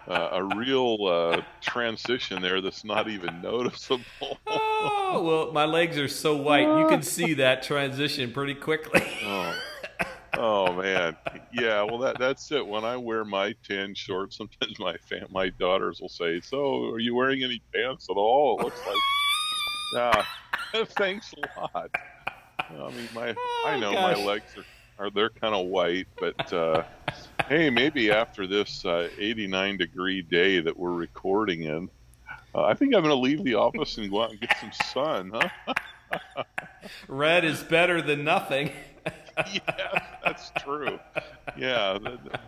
uh, 0.07 0.29
a 0.33 0.43
real 0.55 0.97
uh, 1.05 1.41
transition 1.61 2.41
there 2.41 2.61
that's 2.61 2.83
not 2.83 3.09
even 3.09 3.41
noticeable? 3.41 4.39
oh, 4.47 5.21
well, 5.23 5.51
my 5.53 5.65
legs 5.65 5.97
are 5.97 6.07
so 6.07 6.35
white. 6.35 6.67
You 6.79 6.87
can 6.87 7.01
see 7.01 7.35
that 7.35 7.63
transition 7.63 8.31
pretty 8.31 8.55
quickly. 8.55 9.03
oh. 9.25 9.55
Oh 10.35 10.73
man, 10.73 11.15
yeah. 11.51 11.83
Well, 11.83 11.99
that 11.99 12.17
that's 12.17 12.51
it. 12.51 12.65
When 12.65 12.83
I 12.83 12.97
wear 12.97 13.23
my 13.23 13.53
tan 13.67 13.93
shorts, 13.93 14.37
sometimes 14.37 14.79
my 14.79 14.97
fam- 14.97 15.27
my 15.29 15.49
daughters 15.49 15.99
will 16.01 16.09
say, 16.09 16.41
"So, 16.41 16.89
are 16.89 16.99
you 16.99 17.13
wearing 17.13 17.43
any 17.43 17.61
pants 17.73 18.07
at 18.09 18.17
all?" 18.17 18.59
It 18.59 18.63
looks 18.63 18.79
like, 18.87 18.95
yeah. 20.73 20.85
Thanks 20.97 21.33
a 21.33 21.59
lot. 21.59 21.91
I 22.59 22.89
mean, 22.91 23.09
my 23.13 23.35
oh, 23.37 23.63
I 23.67 23.79
know 23.79 23.93
gosh. 23.93 24.17
my 24.17 24.23
legs 24.25 24.57
are 24.57 24.65
are 24.99 25.09
they're 25.11 25.29
kind 25.29 25.55
of 25.55 25.67
white, 25.67 26.07
but 26.19 26.53
uh, 26.53 26.83
hey, 27.47 27.69
maybe 27.69 28.11
after 28.11 28.47
this 28.47 28.85
uh, 28.85 29.09
89 29.17 29.77
degree 29.77 30.21
day 30.21 30.59
that 30.61 30.77
we're 30.77 30.93
recording 30.93 31.63
in, 31.63 31.89
uh, 32.55 32.63
I 32.63 32.73
think 32.73 32.93
I'm 32.95 33.01
going 33.01 33.15
to 33.15 33.21
leave 33.21 33.43
the 33.43 33.55
office 33.55 33.97
and 33.97 34.09
go 34.09 34.23
out 34.23 34.31
and 34.31 34.39
get 34.39 34.55
some 34.59 34.71
sun, 34.71 35.31
huh? 35.33 35.73
Red 37.07 37.43
is 37.43 37.63
better 37.63 38.01
than 38.01 38.23
nothing. 38.23 38.71
yeah, 39.51 40.12
that's 40.23 40.51
true. 40.59 40.99
Yeah, 41.57 41.97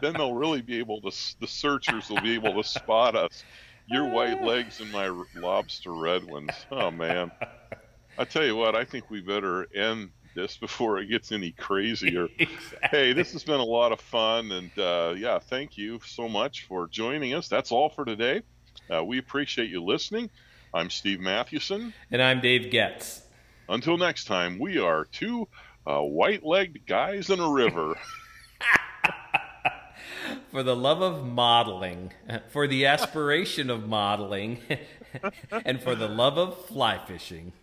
then 0.02 0.14
they'll 0.14 0.34
really 0.36 0.62
be 0.62 0.80
able 0.80 1.02
to. 1.02 1.12
The 1.40 1.48
searchers 1.48 2.10
will 2.10 2.22
be 2.22 2.34
able 2.36 2.62
to 2.62 2.68
spot 2.68 3.16
us. 3.16 3.44
Your 3.88 4.10
white 4.10 4.44
legs 4.44 4.80
and 4.80 4.92
my 4.92 5.08
lobster 5.36 5.94
red 5.94 6.24
ones. 6.24 6.52
Oh 6.72 6.90
man, 6.90 7.32
I 8.18 8.26
tell 8.26 8.44
you 8.44 8.56
what, 8.56 8.76
I 8.76 8.84
think 8.84 9.10
we 9.10 9.22
better 9.22 9.68
end 9.76 10.10
this 10.36 10.58
before 10.58 11.00
it 11.00 11.08
gets 11.08 11.32
any 11.32 11.52
crazier. 11.52 12.28
exactly. 12.40 12.90
Hey, 12.90 13.14
this 13.14 13.32
has 13.34 13.44
been 13.44 13.60
a 13.60 13.66
lot 13.66 13.92
of 13.92 14.00
fun, 14.00 14.52
and 14.52 14.78
uh, 14.78 15.14
yeah, 15.18 15.40
thank 15.40 15.78
you 15.78 16.00
so 16.06 16.28
much 16.28 16.66
for 16.68 16.88
joining 16.88 17.34
us. 17.34 17.48
That's 17.48 17.72
all 17.72 17.90
for 17.90 18.06
today. 18.06 18.42
Uh, 18.94 19.04
we 19.04 19.18
appreciate 19.18 19.70
you 19.70 19.84
listening. 19.84 20.30
I'm 20.74 20.90
Steve 20.90 21.20
Mathewson. 21.20 21.94
And 22.12 22.22
I'm 22.22 22.42
Dave 22.42 22.70
Getz. 22.70 23.22
Until 23.68 23.98
next 23.98 24.26
time, 24.26 24.60
we 24.60 24.78
are 24.78 25.06
two 25.06 25.48
uh, 25.88 26.02
white 26.02 26.46
legged 26.46 26.86
guys 26.86 27.30
in 27.30 27.40
a 27.40 27.50
river. 27.50 27.96
for 30.52 30.64
the 30.64 30.76
love 30.76 31.02
of 31.02 31.26
modeling, 31.26 32.12
for 32.50 32.68
the 32.68 32.86
aspiration 32.86 33.70
of 33.70 33.88
modeling, 33.88 34.60
and 35.66 35.82
for 35.82 35.96
the 35.96 36.08
love 36.08 36.38
of 36.38 36.66
fly 36.66 37.00
fishing. 37.06 37.54